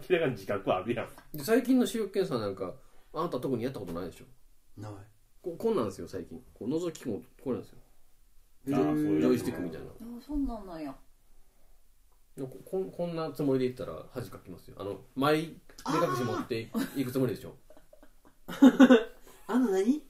[0.10, 1.10] 明らかに自覚あるやん。
[1.38, 2.74] で最近の視力検査なんか
[3.14, 4.82] あなた特にやったことないでしょ？
[4.82, 4.92] ない。
[5.42, 6.44] ここんなんですよ最近。
[6.54, 7.78] こう覗きもこれなんですよ。
[8.66, 9.88] そジョイスティックみたいな。
[9.88, 10.94] あそんなんなんや
[12.46, 14.76] ここんこんなつもりでいったら恥かきますよ。
[14.80, 15.56] あの前目隠
[16.16, 17.56] し持っていくつもりでしょ。
[19.48, 20.04] あの何？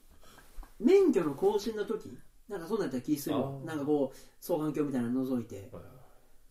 [0.80, 2.18] 免許の更新の時？
[2.50, 3.66] なんかそんなったら気するわあー。
[3.66, 5.56] なんかこう双眼鏡みたいなの覗いて。
[5.56, 5.90] はいは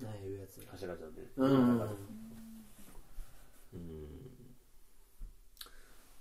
[0.00, 0.04] い。
[0.04, 0.60] なんやいうやつ。
[0.70, 1.22] ガシャガシャで。
[1.36, 1.80] うん。
[1.80, 4.26] うん。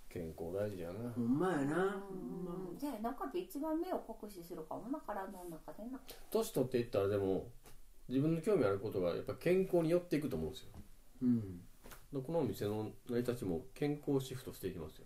[0.09, 1.11] 健康大事やな。
[1.11, 2.01] ほんまやな。
[2.09, 2.77] うん。
[2.77, 5.99] じゃあなんか一番目を酷使するかもな体の中でな。
[6.29, 7.49] 年取っていったらでも
[8.07, 10.67] 自分の興味あることがやっぱ健康に寄っていくと思うんですよ。
[11.23, 11.61] うん。
[12.13, 15.05] でこのお店の成り立ちも健康シフトしていきますよ。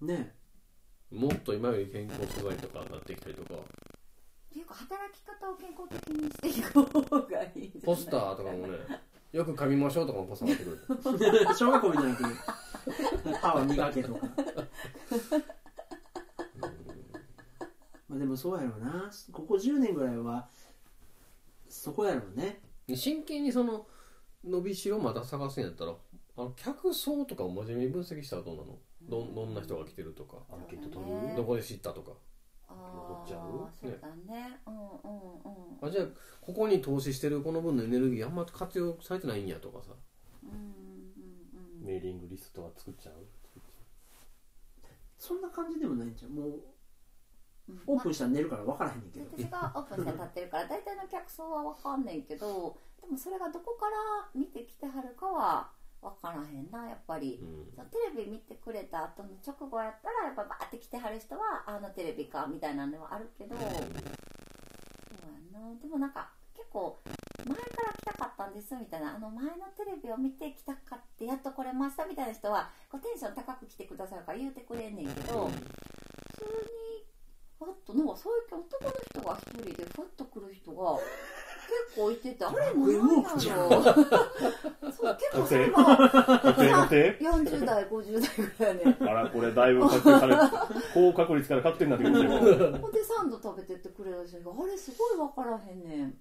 [0.00, 0.34] ね。
[1.10, 3.54] もっと今より健康素材とかになってきたりとか。
[3.54, 7.82] っていうか働き方を健康的にしていく方がいいんじゃない。
[7.84, 8.78] ポスターとかもね
[9.32, 14.26] よく噛みましょうとかもポスターがってくる 小学校みたいになってる歯を磨けとか。
[18.08, 19.10] まあでもそうやろうな。
[19.32, 20.48] ここ10年ぐらいは
[21.68, 22.60] そこやろうね。
[22.86, 23.86] で真剣にその
[24.44, 25.92] 伸びしろまた探すんやったら
[26.36, 28.78] あの客層とかを真面目に分析したらどうなの？
[29.02, 30.36] どんどんな人が来てるとか？
[30.50, 31.36] アンケート取る？
[31.36, 32.12] どこで知ったとか？
[32.68, 33.40] あ残っちゃう？
[33.40, 34.60] あそうだね。
[34.66, 34.80] うんうん
[35.80, 35.88] うん。
[35.88, 36.06] あじゃあ
[36.40, 39.92] ここに投資してるこの分のエネルギーあんま活用されてないんやとかさ。
[40.44, 43.14] うんうんうんメーリングリストは作っちゃう？
[45.16, 46.60] そんな感じでもないんじゃんもううん
[47.86, 49.26] オープンしたら寝るから分からへんねんけど。
[49.36, 57.40] 私がオープンして立ってるから大体の客層は分かんねんけどでもそれがどこから見てきてはるかは分からへんなやっぱり。
[57.42, 57.72] う、ん。
[57.74, 63.56] そうテレビ見てくれた後の直後やったらやっぱバーって来てはる人はあのテレビかみたいなのはあるけど。
[63.56, 63.72] そうや
[65.58, 65.74] な。
[65.80, 66.98] でもなんか結構
[67.46, 69.16] 前から来たかったんですみたいな。
[69.16, 75.60] あの前のテレビを見て来たかってやっと来れましたみたいな人はこうテンション高く来てくださるから言うてくれんねんけど、普通
[76.44, 76.97] に
[77.58, 80.98] ふわっとなんかそういう男の人が一人でふわっと来る人が
[81.68, 83.82] 結構いててあれ何グやろ
[84.92, 88.96] そう結構それが確定確定40代50代ぐらいやね。
[89.00, 90.40] あらこれだいぶ確定されて
[90.94, 96.08] 高確率から確定になってくるんですほんでサンド食べてってくれる人があれすごい分からへんねん。
[96.08, 96.14] よ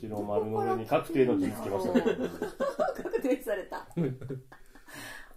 [0.00, 1.94] 白丸の上に確定の字つけました。
[1.94, 2.02] ね
[3.02, 3.78] 確定された。
[3.78, 3.86] あ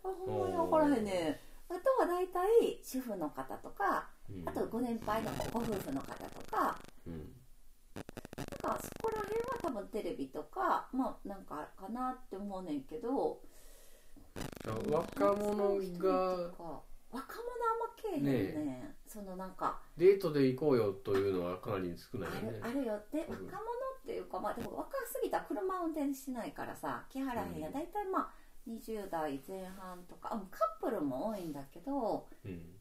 [0.03, 1.39] ほんまに分からへんね
[1.69, 1.73] ん。
[1.73, 4.14] あとは大体主婦の方とかうん
[4.45, 7.31] あとご年配のご夫婦の方とかうん
[8.35, 13.39] なんかそこら辺は多分テレビとかまあなんかかなって思うねんけど
[14.89, 16.51] 若者が
[17.11, 22.59] 若者あんまけえへんねそのなんかデートで行こうよというのはかなり少ないよね。
[22.61, 23.19] あるよって。
[23.19, 23.45] うん。
[23.45, 23.63] 若者
[24.01, 27.73] っていうかまあでも若すぎたら車運転しないからさ来はらへんやうん。
[27.73, 28.29] 大体まあ
[28.67, 32.74] 20代前半とかあカップルも多いんだけどうん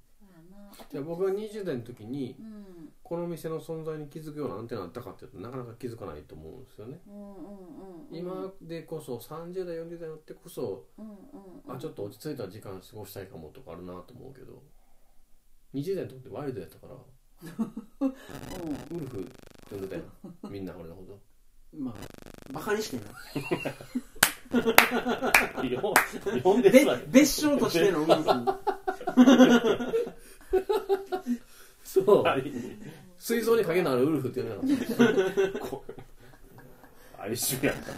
[0.50, 0.56] な。
[0.90, 2.64] じゃあ僕が20代の時にうん。
[3.02, 7.00] この店の存在に気づくようなアンテナあったかっていうとなかなか気づかないと思うんですよね。
[7.06, 7.34] うんうんうん
[8.10, 8.16] うん。
[8.16, 11.12] 今でこそ30代40代になってこそうんうん
[11.68, 11.76] うん。
[11.76, 14.62] あちょっと落ち着いた時間過ごしたいかもとかあるなと思うけど
[15.74, 16.94] 20代の時ってワイルドやったから
[18.00, 18.96] うん。
[18.96, 19.30] ウルフって
[19.70, 20.02] 呼んでたよ
[20.50, 21.20] みんな俺のこと。
[21.76, 21.94] まあ
[22.52, 23.02] バカにしてな。
[25.64, 25.94] いよ
[26.42, 26.70] 呼んで
[27.08, 28.30] 別称としてのウルフ
[31.84, 32.22] そう。
[32.22, 32.52] はい。
[33.18, 35.84] 水槽に影のあるウルフって呼んでなかったこ
[37.18, 37.92] あ一緒やった。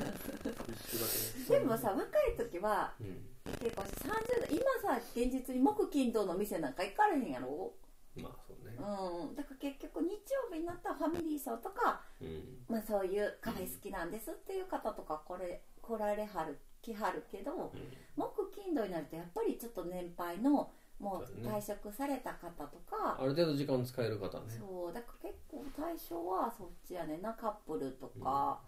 [1.52, 3.22] でもさ若い時はうん。
[3.60, 7.72] 結構30代今さ現実に木金土の店なんか行かれへんやろ？
[8.16, 8.76] まあそうね。
[8.76, 9.34] うん。
[9.36, 12.64] だから結局日曜日になったらファミリー層とかうん。
[12.68, 17.72] まあ、そういうカフェ好きなんですっていう方とかこれ来られはる来はるけど
[18.16, 23.18] 木金土になるとやっぱりちょっと年配のもう退職された方とか。
[23.20, 24.46] ある程度時間使える方ね。
[24.58, 28.60] そうだから結構対象はそっちやねんなカップルとか、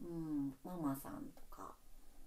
[0.00, 0.54] うん。
[0.64, 1.74] ママさんとか。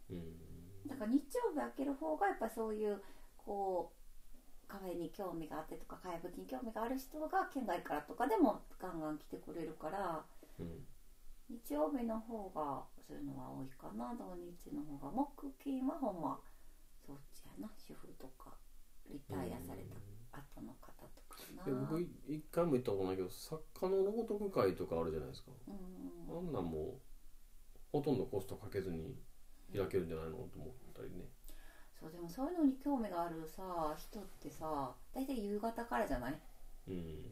[0.10, 0.88] うん。
[0.88, 3.02] だから日曜日開ける方がやっぱそういう
[3.38, 10.26] こうカフェに興味があってとかかやぶきに興味がある人が県外からとかでもガンガン来てくれるから。
[10.60, 10.86] うん。
[11.50, 16.40] 日曜日の方がそういうのは多いかな土日の方が木金はほんま
[17.06, 18.56] そっちやな主婦とか
[19.12, 19.96] リタイアされた
[20.40, 21.64] 後の方とかな。
[21.66, 25.52] で僕い一回も行ったことないけど作家の朗読会とかあるじゃないですか。
[25.68, 26.38] うん。
[26.38, 27.00] あんなんもう
[27.92, 29.20] ほとんどコストかけずに
[29.76, 31.26] 開けるんじゃないのと思ったりね。
[32.00, 36.40] そうでもそういうのに興味があるさ人ってさ大体夕方からじゃない？
[36.88, 37.24] うん。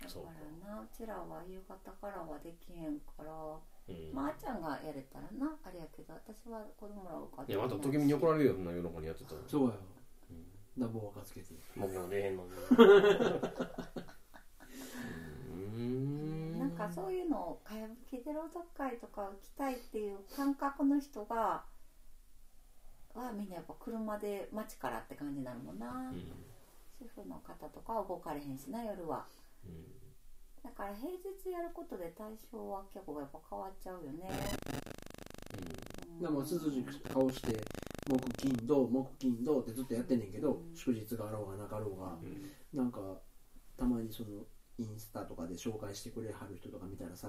[0.00, 0.32] だかそうか。
[0.66, 3.32] らなうちらは夕方からはできへんから。
[3.32, 4.12] うん。
[4.12, 9.40] まああーちゃんがやれたらなあれやけど私は子供らおるからいやまた時見に怒られるよそんな夜中にやってたら。
[9.48, 9.74] そうや
[11.24, 12.50] つけも出へんのに
[15.50, 21.64] うん なんかそういうのをかやぶきで朗読会とか行きたいっていう感覚の人が
[23.14, 26.32] はみんなやっぱ車で街からって感じになるもんな、うん
[27.00, 29.24] 主婦の方とかは動かれへんしな夜は。
[29.64, 29.98] うん
[30.64, 34.28] だから平日やることで対象は結構やっぱ変わっちゃうよね、
[36.10, 36.20] うん。
[36.20, 37.64] でも涼しい顔して
[38.08, 40.74] 木金土木金土ってずっとやってんねんけど、うん。
[40.74, 42.78] 祝日があろうがなかろうが、うん。
[42.78, 43.00] なんか
[43.76, 44.28] たまにその
[44.78, 47.28] インスタとかで紹介してくれはる人とか見たらさ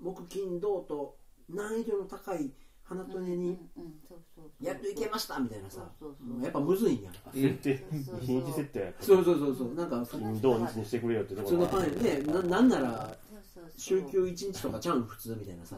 [0.00, 1.16] 木金土と
[1.48, 2.50] 難易度の高い
[2.82, 4.66] 花とねにうんうんそうそうそう。
[4.66, 6.42] やっといけましたみたいなさそうそうそう。
[6.42, 8.20] やっぱむずいんや設定そうそうそう。
[8.26, 9.74] 日にち設そうそうそうそう。
[9.74, 13.72] なんか普金土日にしてくれよってところ通のパンでななんならそうそうそう。
[13.76, 15.76] 週休1日とかちゃうん普通みたいなさ。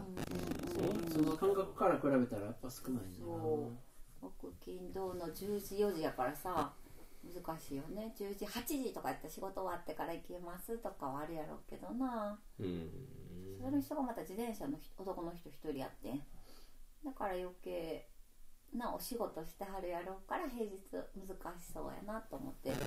[1.13, 3.71] その感覚から比べたらやっぱ少ないんだそ
[4.21, 6.73] 木金土の10時4時やからさ
[7.23, 8.15] 難しいよね。
[8.19, 12.39] 10時8時とかやったら仕事終わってから行けますとかはあるやろうけどな。
[12.59, 12.91] うん。
[13.61, 16.23] その人がまた自転車の人男の人一人やってん。
[17.05, 18.09] だから余計
[18.75, 22.79] なお仕事してはるやろうから平日難しそうやなと思っていや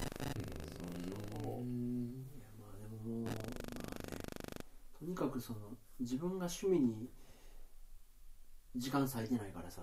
[2.59, 3.37] まあでももうまあね。
[4.97, 5.59] とにかくその
[5.99, 7.09] 自分が趣味に
[8.75, 9.81] 時間割いてないからさ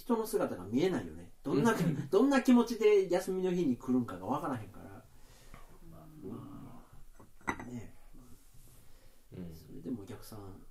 [0.00, 1.30] 人の姿が見えないよね。
[1.42, 1.74] どんな
[2.10, 5.04] どんな気持ちで休みの日に来るんかが分からへんから。
[5.92, 6.06] ま
[7.46, 7.94] あね
[9.36, 9.54] うん。
[9.54, 10.64] それでもお客さん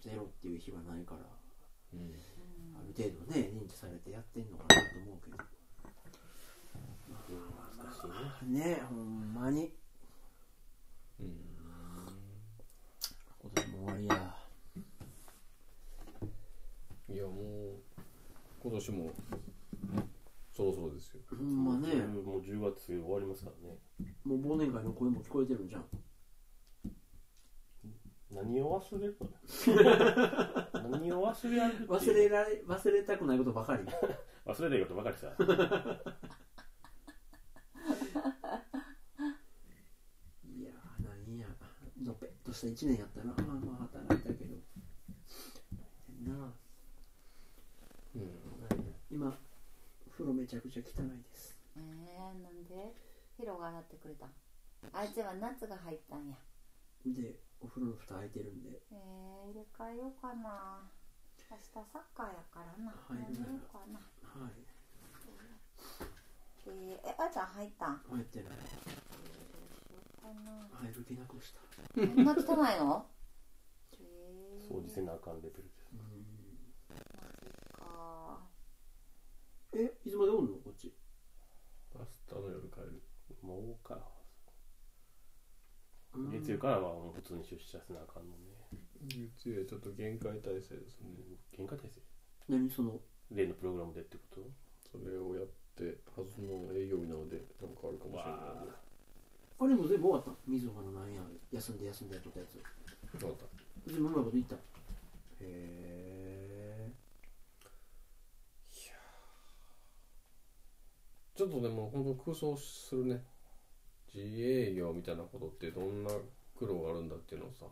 [0.00, 1.20] ゼロっていう日はないから。
[1.92, 2.14] うん。
[2.74, 5.36] ある程度ね認知されてやってんのかなと思うけど。
[7.76, 8.64] 難しいね。
[8.64, 9.70] ねほんまに。
[11.20, 11.50] うん。
[13.42, 14.36] 今年も終わりや
[17.12, 17.90] いやもう
[18.62, 19.10] 今年も
[20.52, 21.20] そろそろですよ。
[21.30, 21.94] ほんまね。
[22.04, 23.78] もう10月終わりますからね。
[24.24, 25.84] もう忘年会の声も聞こえてるんじゃん。
[28.30, 29.28] 何を忘れるの？
[30.90, 33.84] 何を忘れられる忘れられ忘れたくないことばかり。
[34.44, 35.28] 忘れないことばかりさ。
[40.44, 41.46] いやーなんや。
[42.02, 43.32] のぺっとした1年やったな。
[43.32, 44.56] まあまあ働いたけど
[46.20, 46.52] なあ
[48.14, 49.36] うん今
[50.10, 51.58] 風呂めちゃくちゃ汚いです。
[51.76, 52.94] えー、なんで？
[53.36, 54.26] ヒロが洗ってくれた。
[54.26, 54.30] ん
[54.92, 56.36] あいつは夏が入ったんや。
[57.06, 58.80] でお風呂の蓋開いてるんで。
[58.92, 60.82] えー、入れ替えようかな。
[61.50, 61.84] 明日サッ
[62.14, 62.92] カーやからな。
[62.92, 63.22] はい。
[63.22, 63.98] やめようかな。
[64.22, 64.52] はい。
[66.66, 68.00] えー、えあいちゃん入ったん？
[68.10, 68.48] 入ってない。
[68.50, 68.56] か
[70.44, 70.68] な。
[70.86, 71.60] 入る気なくした。
[71.94, 72.36] そんな汚
[72.70, 73.06] いの？
[73.98, 75.90] えー、掃除せなあかんレベルですか
[79.72, 80.56] えいつまでおんの？
[80.58, 80.92] こっち。
[81.94, 83.02] 明日の夜帰る。
[83.42, 83.98] もうか
[86.14, 86.30] うん。
[86.30, 88.50] 月曜からはもう普通に出社せなあかんのね。
[89.36, 91.10] 月曜ちょっと限界体制ですね。
[91.56, 92.00] 喧嘩体制？
[92.48, 93.00] 何その？
[93.30, 94.42] 例のプログラムでってこと？
[94.90, 95.46] それをやっ
[95.78, 98.40] てはずの営業日なのでなんかあるかもしれない
[99.60, 99.66] あ。
[99.68, 102.58] れも全部終わった水岡のなんや休んで休んでやっとったやつ。
[103.22, 103.48] 分かっ
[103.86, 104.58] 全部うまいこと言ったへ
[105.40, 106.09] え
[111.40, 113.24] ちょっとでも本当空想するね。
[114.14, 116.10] 自営業みたいなことってどんな
[116.54, 117.64] 苦労があるんだっていうのをさ。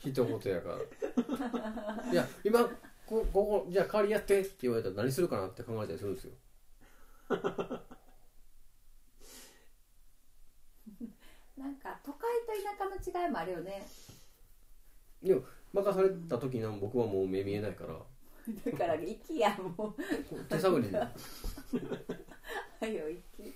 [0.00, 2.10] 一言やから。
[2.10, 2.64] いや今
[3.04, 6.32] こここじゃあ代わりやってって言われたら何するかなって考えたりするんですよ。
[11.58, 13.86] なんか都会と田舎の違いもあるよね。
[15.22, 15.42] でも
[15.74, 18.00] 任された時に僕はもう目見えないから
[18.64, 20.02] だから息やもう。
[20.48, 20.98] 手探りで。
[20.98, 21.06] は
[22.86, 23.54] よ息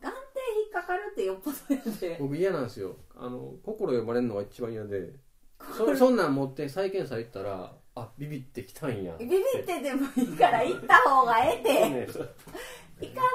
[0.00, 0.14] 眼底
[0.64, 2.16] 引っかかるってよっぽどやで。
[2.20, 2.96] 僕嫌なんですよ。
[3.16, 5.12] あの心呼ばれるのが一番嫌で。
[5.76, 9.16] そそんなん持って再検査行ったらあビビってきたんや。
[9.18, 12.06] ビビってでもいいから行った方がええてね。
[12.10, 12.34] そ行かん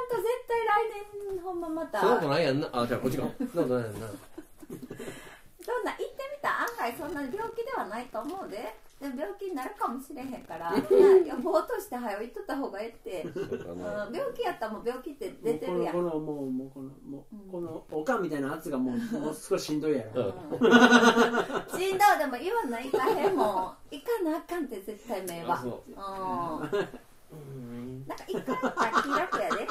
[0.09, 0.89] と絶対来
[1.33, 1.99] 年ほんままた。
[1.99, 2.69] そんなことないやんな。
[2.73, 4.07] あじゃあこっちかそんなことないやんな。
[5.63, 13.25] そんな行ってみたら案外そんな病気ではないと思うででも病気になるかもしれへんから 予防として早う行っとった方がええって。
[14.13, 15.95] 病気やったらもう病気って出てるやん。
[15.95, 17.51] このもうもうこのもう、うん。
[17.51, 20.31] このおかんみたいな圧がもう もう少ししんどいやろ、うん。
[21.79, 23.47] しんどいでも言わないかへんもん。
[23.89, 25.63] 行かなあかんって絶対目は。
[25.65, 25.81] う。
[27.33, 28.05] うん。
[28.07, 28.17] なん。
[28.17, 29.67] か行かんったら気楽やで。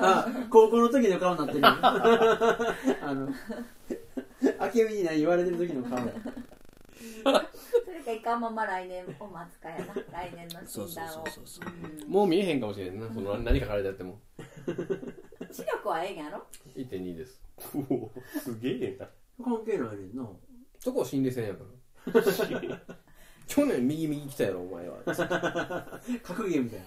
[0.00, 1.66] あ高校の時の顔になってる
[3.02, 3.28] あの
[4.74, 5.98] 明美に何言われてる時の顔
[8.08, 9.94] それかいかんまま来年を待つかやな。
[10.10, 11.24] 来年の診断を。
[12.08, 14.18] もう見えへんかもしれんなその何書かれてあっても。
[15.52, 17.42] 視力はええんやろ？1.2です。
[17.74, 19.06] うおすげえな。
[19.44, 20.26] 関係ないねんな。
[20.78, 21.64] そこ心理戦やか
[22.06, 22.22] ら。
[23.46, 24.98] 去年右右来たやろお前は。
[26.22, 26.86] 格ゲーみたいな。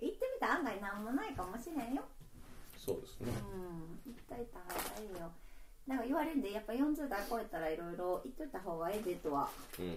[0.00, 2.02] 行ってみたら案外なんもないかもしれんよ。
[2.78, 3.30] そうですね。
[3.52, 4.12] うん。
[4.14, 5.30] 行っといた方がいいよ
[5.88, 9.86] なんか言われんでやっぱ40代超えたらいろいろ行っといた方がええでとはうん。
[9.86, 9.94] 言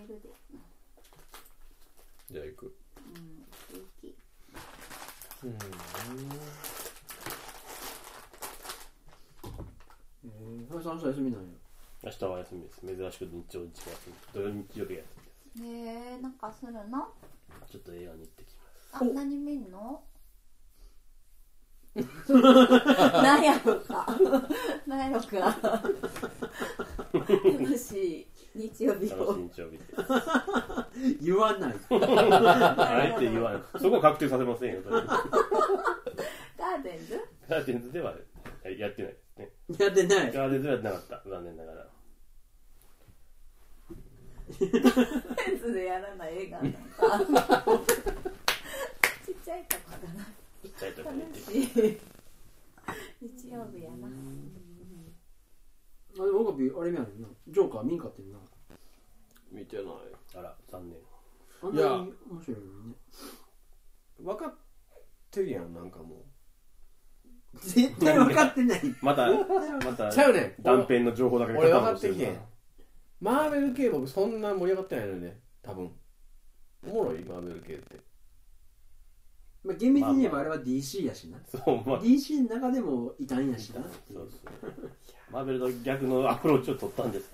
[0.00, 0.28] れるで。
[2.30, 2.74] じゃあ行く。
[5.42, 5.58] うんうん。
[10.24, 11.46] えー、林さん明日休みなんや。
[12.04, 12.80] 明日は休みです。
[12.80, 14.14] 珍しく日曜日が休み。
[14.32, 15.08] 土曜日曜日が休
[15.56, 15.70] みでへ
[16.14, 17.08] えなんかするの？
[17.66, 18.62] すちょっと映画に行ってきま
[19.00, 19.04] す。
[19.04, 20.00] あ何見んの？
[22.26, 24.06] 何やろか。
[24.86, 25.82] 何やろか。
[27.12, 29.92] 楽しい日曜日楽しをい日曜日です。
[31.22, 31.74] 言わない。
[31.90, 37.20] あえて言わないそこは確定させませんよガーデデンズ？
[37.48, 38.14] ガーデンズでは
[38.64, 39.50] やってないですね。
[39.78, 40.32] やってない。
[40.32, 41.22] ガーデンズではなかった。
[41.28, 41.86] 残念ながら。
[44.48, 44.72] ガー
[45.46, 46.78] デンズでやらない映画なんか。
[49.26, 50.24] ちっちゃいとこだな。
[50.24, 50.28] ち
[50.90, 52.00] っちゃい時に楽しい
[53.20, 54.08] 日曜日やな
[56.20, 57.08] あでもオカピあれ見やね。
[57.18, 58.38] んなジョーカー見んかってんな
[59.50, 59.84] 見てない
[60.36, 60.98] あら残念
[61.62, 61.88] あんなに
[62.30, 62.94] 面白いのにね。
[64.20, 64.54] 分かっ
[65.30, 66.24] てるやんなんかも
[67.60, 70.56] 絶対分かってないまたまたちゃうね。
[70.58, 72.40] ん断片の情報だけ俺分かってきるへん
[73.20, 75.40] マーベル系僕そんな盛り上がってないのよね。
[75.62, 75.92] 多分
[76.84, 78.00] おもろいマーベル系って
[79.64, 81.38] まあ厳密に言えばあれは DC やしな。
[81.50, 82.02] そうまあ。
[82.02, 84.72] DC の中でも異端やしなっていそううそう。
[85.30, 87.30] マーベルの逆のアプローチを取ったんです。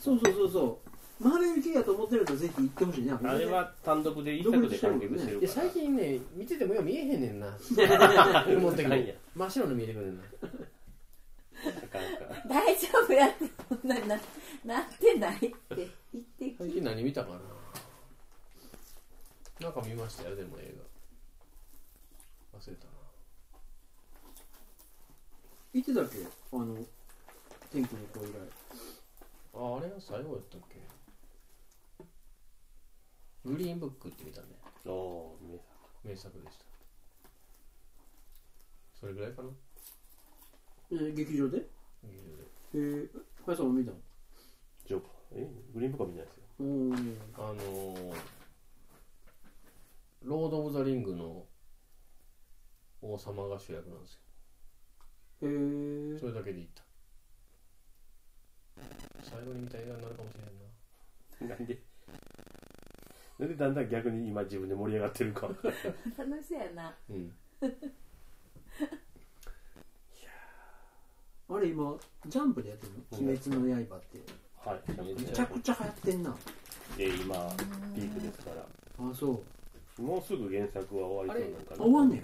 [0.00, 0.80] そうそうそうそ
[1.20, 1.24] う。
[1.24, 5.38] マーベル系やと思ってるとぜひ行ってほしいねあれは単独で一作で完結してるから。
[5.38, 7.46] いや最近ね見ててもよう見えへんねんな。
[8.56, 9.12] 思ってきないや。
[9.12, 10.22] て真っ白の見えてくるねんな。
[10.22, 10.28] な
[11.88, 13.98] かなか大丈夫やってそんな。
[13.98, 14.20] にな
[14.64, 15.50] なってないって。
[16.12, 17.40] 言ってき最近何見たかな
[19.60, 20.74] なんか見ましたよでも映
[22.52, 22.58] 画。
[22.58, 22.90] 忘れたな。
[25.72, 26.18] 行ってたっけ？
[26.52, 26.76] あの
[27.70, 28.36] 天気の子以来。
[29.54, 30.80] ああれが最後やったっけ？
[33.44, 34.46] グリーンブックって見たね。
[34.86, 36.64] おおー名作名作でした。
[38.98, 39.48] それぐらいかな？
[40.92, 41.58] えー劇場で？
[42.02, 42.44] 劇場で。
[42.74, 43.08] えー、
[43.44, 43.98] 林さんも見たの？
[44.86, 46.44] ジョーカーえグリーンブックは見てないですよ。
[46.58, 48.16] おーあのー、
[50.22, 51.46] ロード・オブ・ザ・リングの
[53.02, 54.20] 王様が主役なんですよ。
[55.42, 56.18] えー。
[56.20, 56.82] それだけで言った。
[59.22, 61.56] 最後に見た映画になるかもしれんな。
[61.56, 61.78] なんで？
[63.38, 65.46] なんでだんだん逆に今自分で盛り上がってるか。
[65.48, 65.62] 楽
[66.42, 66.94] しそうやな。
[67.08, 67.32] うん。
[71.52, 73.02] あれ今ジャンプでやってるの？
[73.32, 74.20] 鬼滅の刃って。
[74.58, 74.82] はい
[75.14, 76.36] めちゃくちゃ流行ってんな。
[76.98, 77.56] で今
[77.94, 78.66] ピークですから。
[78.98, 79.42] あそう
[80.00, 81.82] もうすぐ原作は終わりそうなんかな。
[81.82, 82.22] あ終わんね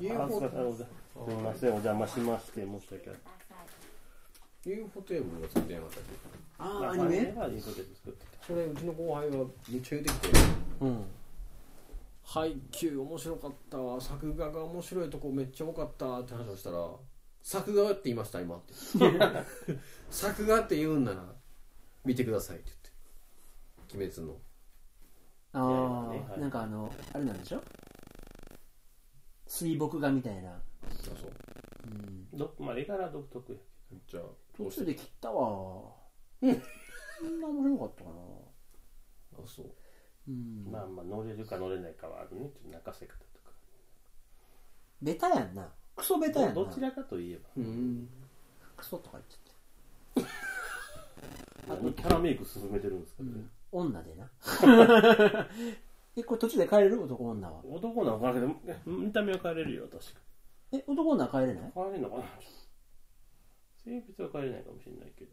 [0.00, 0.88] や UFO あすいませんおざす
[1.28, 3.18] みませんお邪魔しまして申し訳ない
[4.64, 6.38] UFO テーブルが作ってなかったっけ？
[6.58, 7.34] ああアニメ
[8.46, 9.36] それうちの後輩が
[9.68, 10.28] めっちゃ言うてきて。
[10.80, 11.04] うん。
[12.24, 13.78] 配給面白かった。
[13.78, 16.86] わ作画が面白いとこめっちゃ多かったって話をしたら
[17.42, 18.74] 作画って言いました今って。
[20.10, 21.24] 作画って言うんなら
[22.04, 23.96] 見てくださいって言って。
[23.96, 24.38] 鬼滅の
[25.58, 26.40] ああ、ねはい。
[26.40, 27.62] なんかあのあれなんでしょ？
[29.46, 30.60] 水墨画みたいな、
[31.02, 31.32] そうそう。
[31.86, 33.58] うん、どまあ絵柄は独特や
[34.06, 34.22] じゃあ
[34.56, 35.92] 途中で切ったわ。
[36.42, 36.62] うん。
[37.18, 38.16] そんな面白かったかな。
[39.42, 39.66] あそう。
[40.28, 42.50] うん、まあまあ乗れるか乗れないかはあるね。
[42.50, 43.52] ちょっと泣かせ方とか。
[45.00, 45.72] ベタやんな。
[45.96, 46.54] クソベタやんな。
[46.54, 47.48] どどちらかといえば。
[47.56, 48.08] うん。
[48.76, 50.30] クソとか言っちゃって。
[51.82, 53.30] 何キャラメイク進めてるんですかね、
[53.72, 54.30] 女でな。
[56.16, 57.02] えこれ途中で帰れる？
[57.02, 57.64] 男女は。
[57.64, 58.48] 男なんかけど
[58.86, 60.20] 見た目は変えれるよ確か。
[60.72, 61.72] え男女は帰れない？
[61.74, 62.24] 変えれんのかな？
[63.84, 65.30] 性別は変えれないかもしれないけど。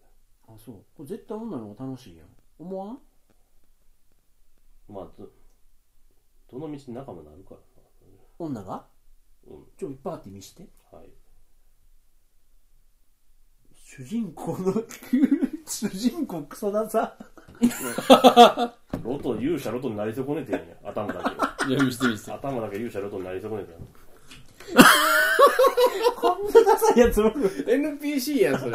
[0.48, 0.76] あそう。
[0.95, 2.28] これ絶対女の方が楽しいやん。
[2.60, 2.99] 思わん？
[4.88, 5.30] まあど
[6.52, 7.62] どの道仲間になるから
[8.38, 8.68] 女が？
[8.76, 8.88] な
[9.48, 9.66] うん。
[9.78, 10.68] ちょいっぱいあって見して。
[10.91, 11.10] はい。
[13.74, 14.74] 主人公の
[15.66, 17.18] 主人公クソださ
[19.03, 21.34] ロト勇者ロトになり損ねてんや頭だ
[21.68, 23.80] いや見せて見せけ頭だけ勇者ロトになり損ねてんや
[26.15, 27.34] こんなダサいやつおる
[27.68, 28.72] NPC やんそれ。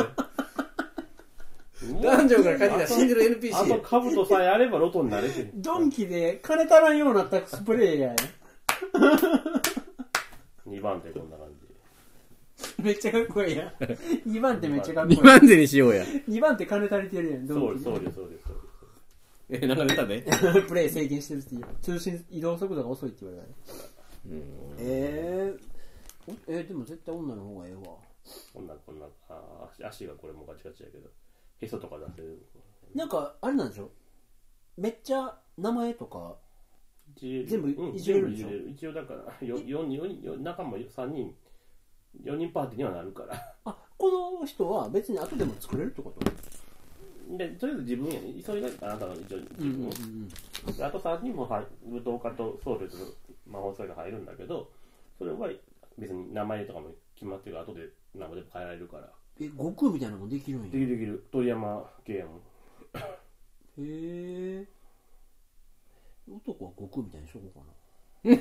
[2.03, 8.17] ダンジョンから帰ってきた死んでる NPC あと兜さえあればロトになれてるドンキで金足らんようになったスプレーやん。
[10.69, 12.83] 2番手こんな感じ。
[12.83, 13.69] めっちゃかっこいいやん。
[14.29, 15.19] 2番手めっちゃかっこいい。
[15.19, 16.05] 2番手にしようや。
[16.29, 17.85] 2番手金足りてるやんドそうンキ。
[17.85, 18.50] そうですそうですそうです
[19.51, 20.25] えなんか出たで。
[20.69, 21.65] プレイ制限してるっていう。
[21.83, 23.49] 通信移動速度が遅いって言われた
[24.79, 27.81] えー、おえー、でも絶対女の方がええわ。
[28.53, 31.09] こんなこんなあー足足がこれもガチガチやけど。
[31.61, 32.47] へそとか出せる
[32.95, 33.07] な。
[33.07, 33.91] んかあれなんでしょ？
[34.77, 36.37] めっちゃ名前とか
[37.17, 38.49] 全部うんいじれるでしょ？
[38.49, 38.71] 全部いじれる。
[38.71, 41.35] 一応だからよ四人四人よ仲間3人。
[42.25, 43.35] 4人パーティーにはなるから。
[43.65, 44.11] あこ
[44.41, 46.31] の人は別に後でも作れるってこと？
[47.37, 48.43] でとりあえず自分やね。
[48.45, 52.97] それがあなたの一応自分、あと3人もはい武道家と僧侶と
[53.47, 54.71] 魔法使いが入るんだけど
[55.19, 55.49] それは
[55.99, 59.09] 別に名前とかも決まってるから後で名前でも変えられるから。
[59.41, 60.69] え悟空みたいなのもできるんや。
[60.69, 61.25] へできるできる。
[61.33, 62.41] 鳥山系やもん
[63.79, 64.67] え。
[66.31, 68.37] 男は悟空みたいにしとこうかな。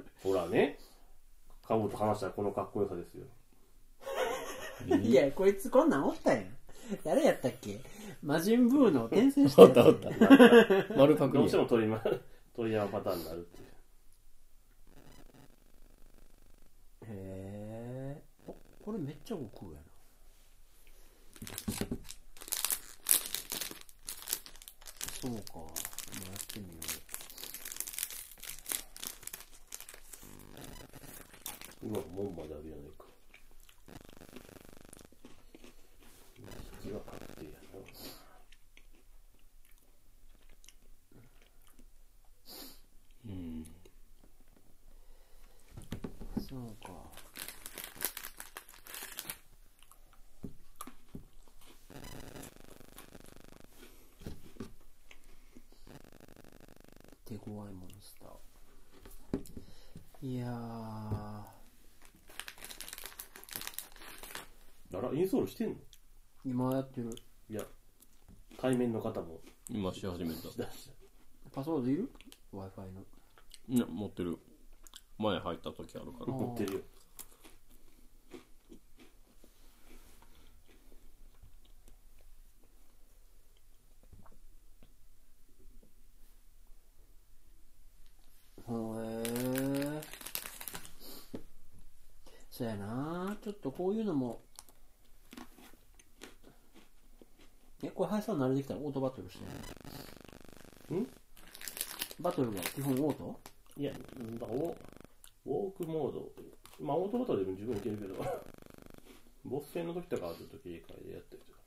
[0.22, 0.78] ほらね。
[1.70, 3.26] カブと話したらこのかっこよさですよ
[5.02, 6.44] いや、こいつこんなんおったやん。
[7.04, 7.80] 誰やったっけ？
[8.22, 10.10] 魔人ブーの転生したおやつったおった
[10.96, 12.02] 丸パクリやどうしても鳥ま
[12.54, 13.66] 鳥山パターンになるっていう
[17.06, 18.22] へえ。
[18.46, 18.54] お
[18.84, 19.86] これめっちゃ悟空やな。
[25.20, 25.54] そうか。
[25.54, 26.72] もうやってみよ
[31.82, 33.04] うわ門まであるやないか
[36.82, 37.58] 次は確定やな
[43.26, 43.62] うん
[46.36, 46.40] う。
[46.40, 46.90] そうか。
[57.50, 60.26] 手強いモンスター。
[60.26, 60.50] いやー。
[64.92, 65.74] あらインストールしてんの？
[66.44, 67.10] 今やってる。
[67.48, 67.62] いや
[68.60, 70.64] 対面の方も今し始めた出した
[71.50, 72.10] パスワードいる
[72.52, 73.00] ?Wi-Fi の。
[73.68, 74.38] いや持ってる
[75.18, 76.80] 前入った時あるからあ持ってるよ
[88.66, 90.00] ほえ
[92.50, 94.40] そやなちょっとこういうのも
[97.82, 100.94] えこれ林さん慣れてきたらオートバトルして。
[100.94, 101.06] ん？
[102.20, 103.40] バトルは基本オート？
[103.78, 104.76] いやなんだお
[105.46, 106.30] ウォークモード
[106.78, 108.14] まあオートバトルでも十分いけるけど。
[109.42, 111.60] ボス戦の時とかはちょっと警戒でやったりとか。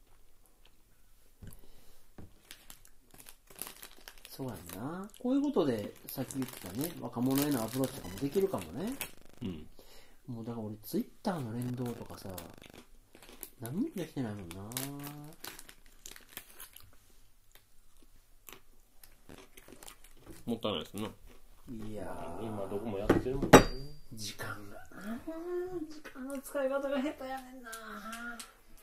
[4.30, 5.10] そうやんな。
[5.20, 8.94] こういうことでさっき言ってたね若者へのアプローチとかもできるかもね。
[9.42, 9.68] うん
[10.28, 12.30] もうだから俺ツイッターの連動とかさ
[13.60, 14.56] 何もできてないもんな。
[20.46, 21.04] もったいないですな。
[21.04, 22.46] いやー。
[22.46, 23.50] 今どこもやってるもんね。
[24.14, 24.86] 時間が
[25.90, 27.72] 時間の使い方が下手やねんな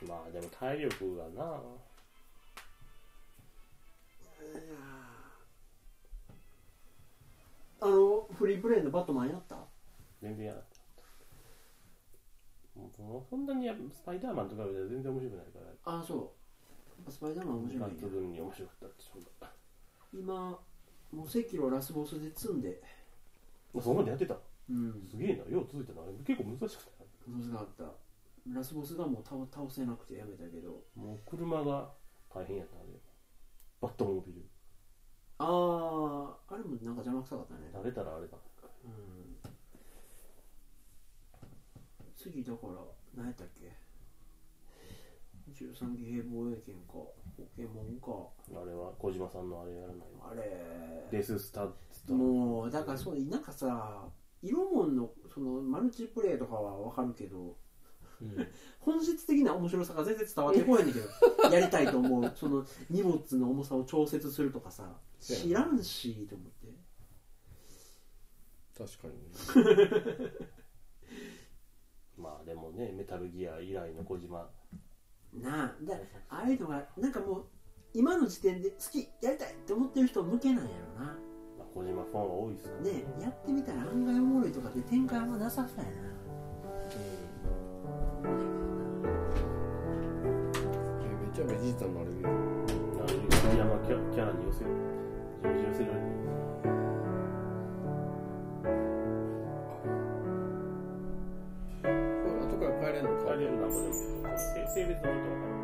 [0.08, 1.60] まあでも体力がな。
[7.82, 9.56] あのフリープレイのバットマンやった？
[10.22, 10.52] 全然や。
[10.52, 10.69] らなかったもう
[13.28, 15.98] そんなにやスパイダーマンとかで全然面白くないから。
[15.98, 16.34] あそ
[17.06, 17.10] う。
[17.10, 18.96] スパイダーマン面白い抜群に面白かったって
[20.12, 22.82] 今もう赤炉ラスボスで積んで。
[23.72, 24.36] もうそこまでやってた？
[24.68, 25.08] うん。
[25.10, 25.44] すげえな。
[25.50, 26.02] よう続いたな。
[26.26, 26.90] 結構難しくて。
[27.26, 27.84] 難しかった。
[28.52, 30.82] ラスボスがもう倒倒せなくてやめたけど。
[30.96, 31.92] もう車が
[32.28, 32.98] 大変やったね。
[33.80, 34.44] バットモービル。
[35.38, 37.70] あああれもなんか邪魔くさかったね。
[37.72, 38.36] 慣れたらあれだ。
[38.84, 39.29] うん
[42.22, 42.74] 次だから
[43.16, 43.72] 何やったっけ
[45.54, 47.14] ？13機兵防衛圏かポ
[47.56, 48.60] ケモンか。
[48.60, 49.96] あれは小島さんのあれやらない
[50.30, 51.06] あれ。
[51.10, 54.04] デスストってもうだからそうなんかさ
[54.42, 57.56] 色もんのそのマルチプレイとかはわかるけど
[58.20, 58.48] うん。
[58.80, 61.08] 本質的な面白さが全然伝わってこないんだけど
[61.54, 66.60] やりたいと思うその荷物の重さを調節するとかさ知らんしと思って。
[68.76, 70.30] 確かにね
[72.20, 74.48] まあでもねメタルギア以来の小島。
[75.32, 75.94] なあだ
[76.28, 77.46] ああいうのがなんかもう
[77.94, 81.12] 今の時点で好きやりたいって思ってる人向けなんやろな。
[81.58, 83.04] まあ小島ファンは多いですからね。
[83.20, 85.90] やってみたら案外おもろいとかって展開あんまなさそうやな。
[91.02, 94.70] えめっちゃベジータのあれでああいう杉山キャキャラに寄せる。
[95.42, 96.09] 寄せる
[103.40, 103.94] の帰れるなんぼでも
[104.68, 105.50] 性別のこと。
[105.50, 105.59] は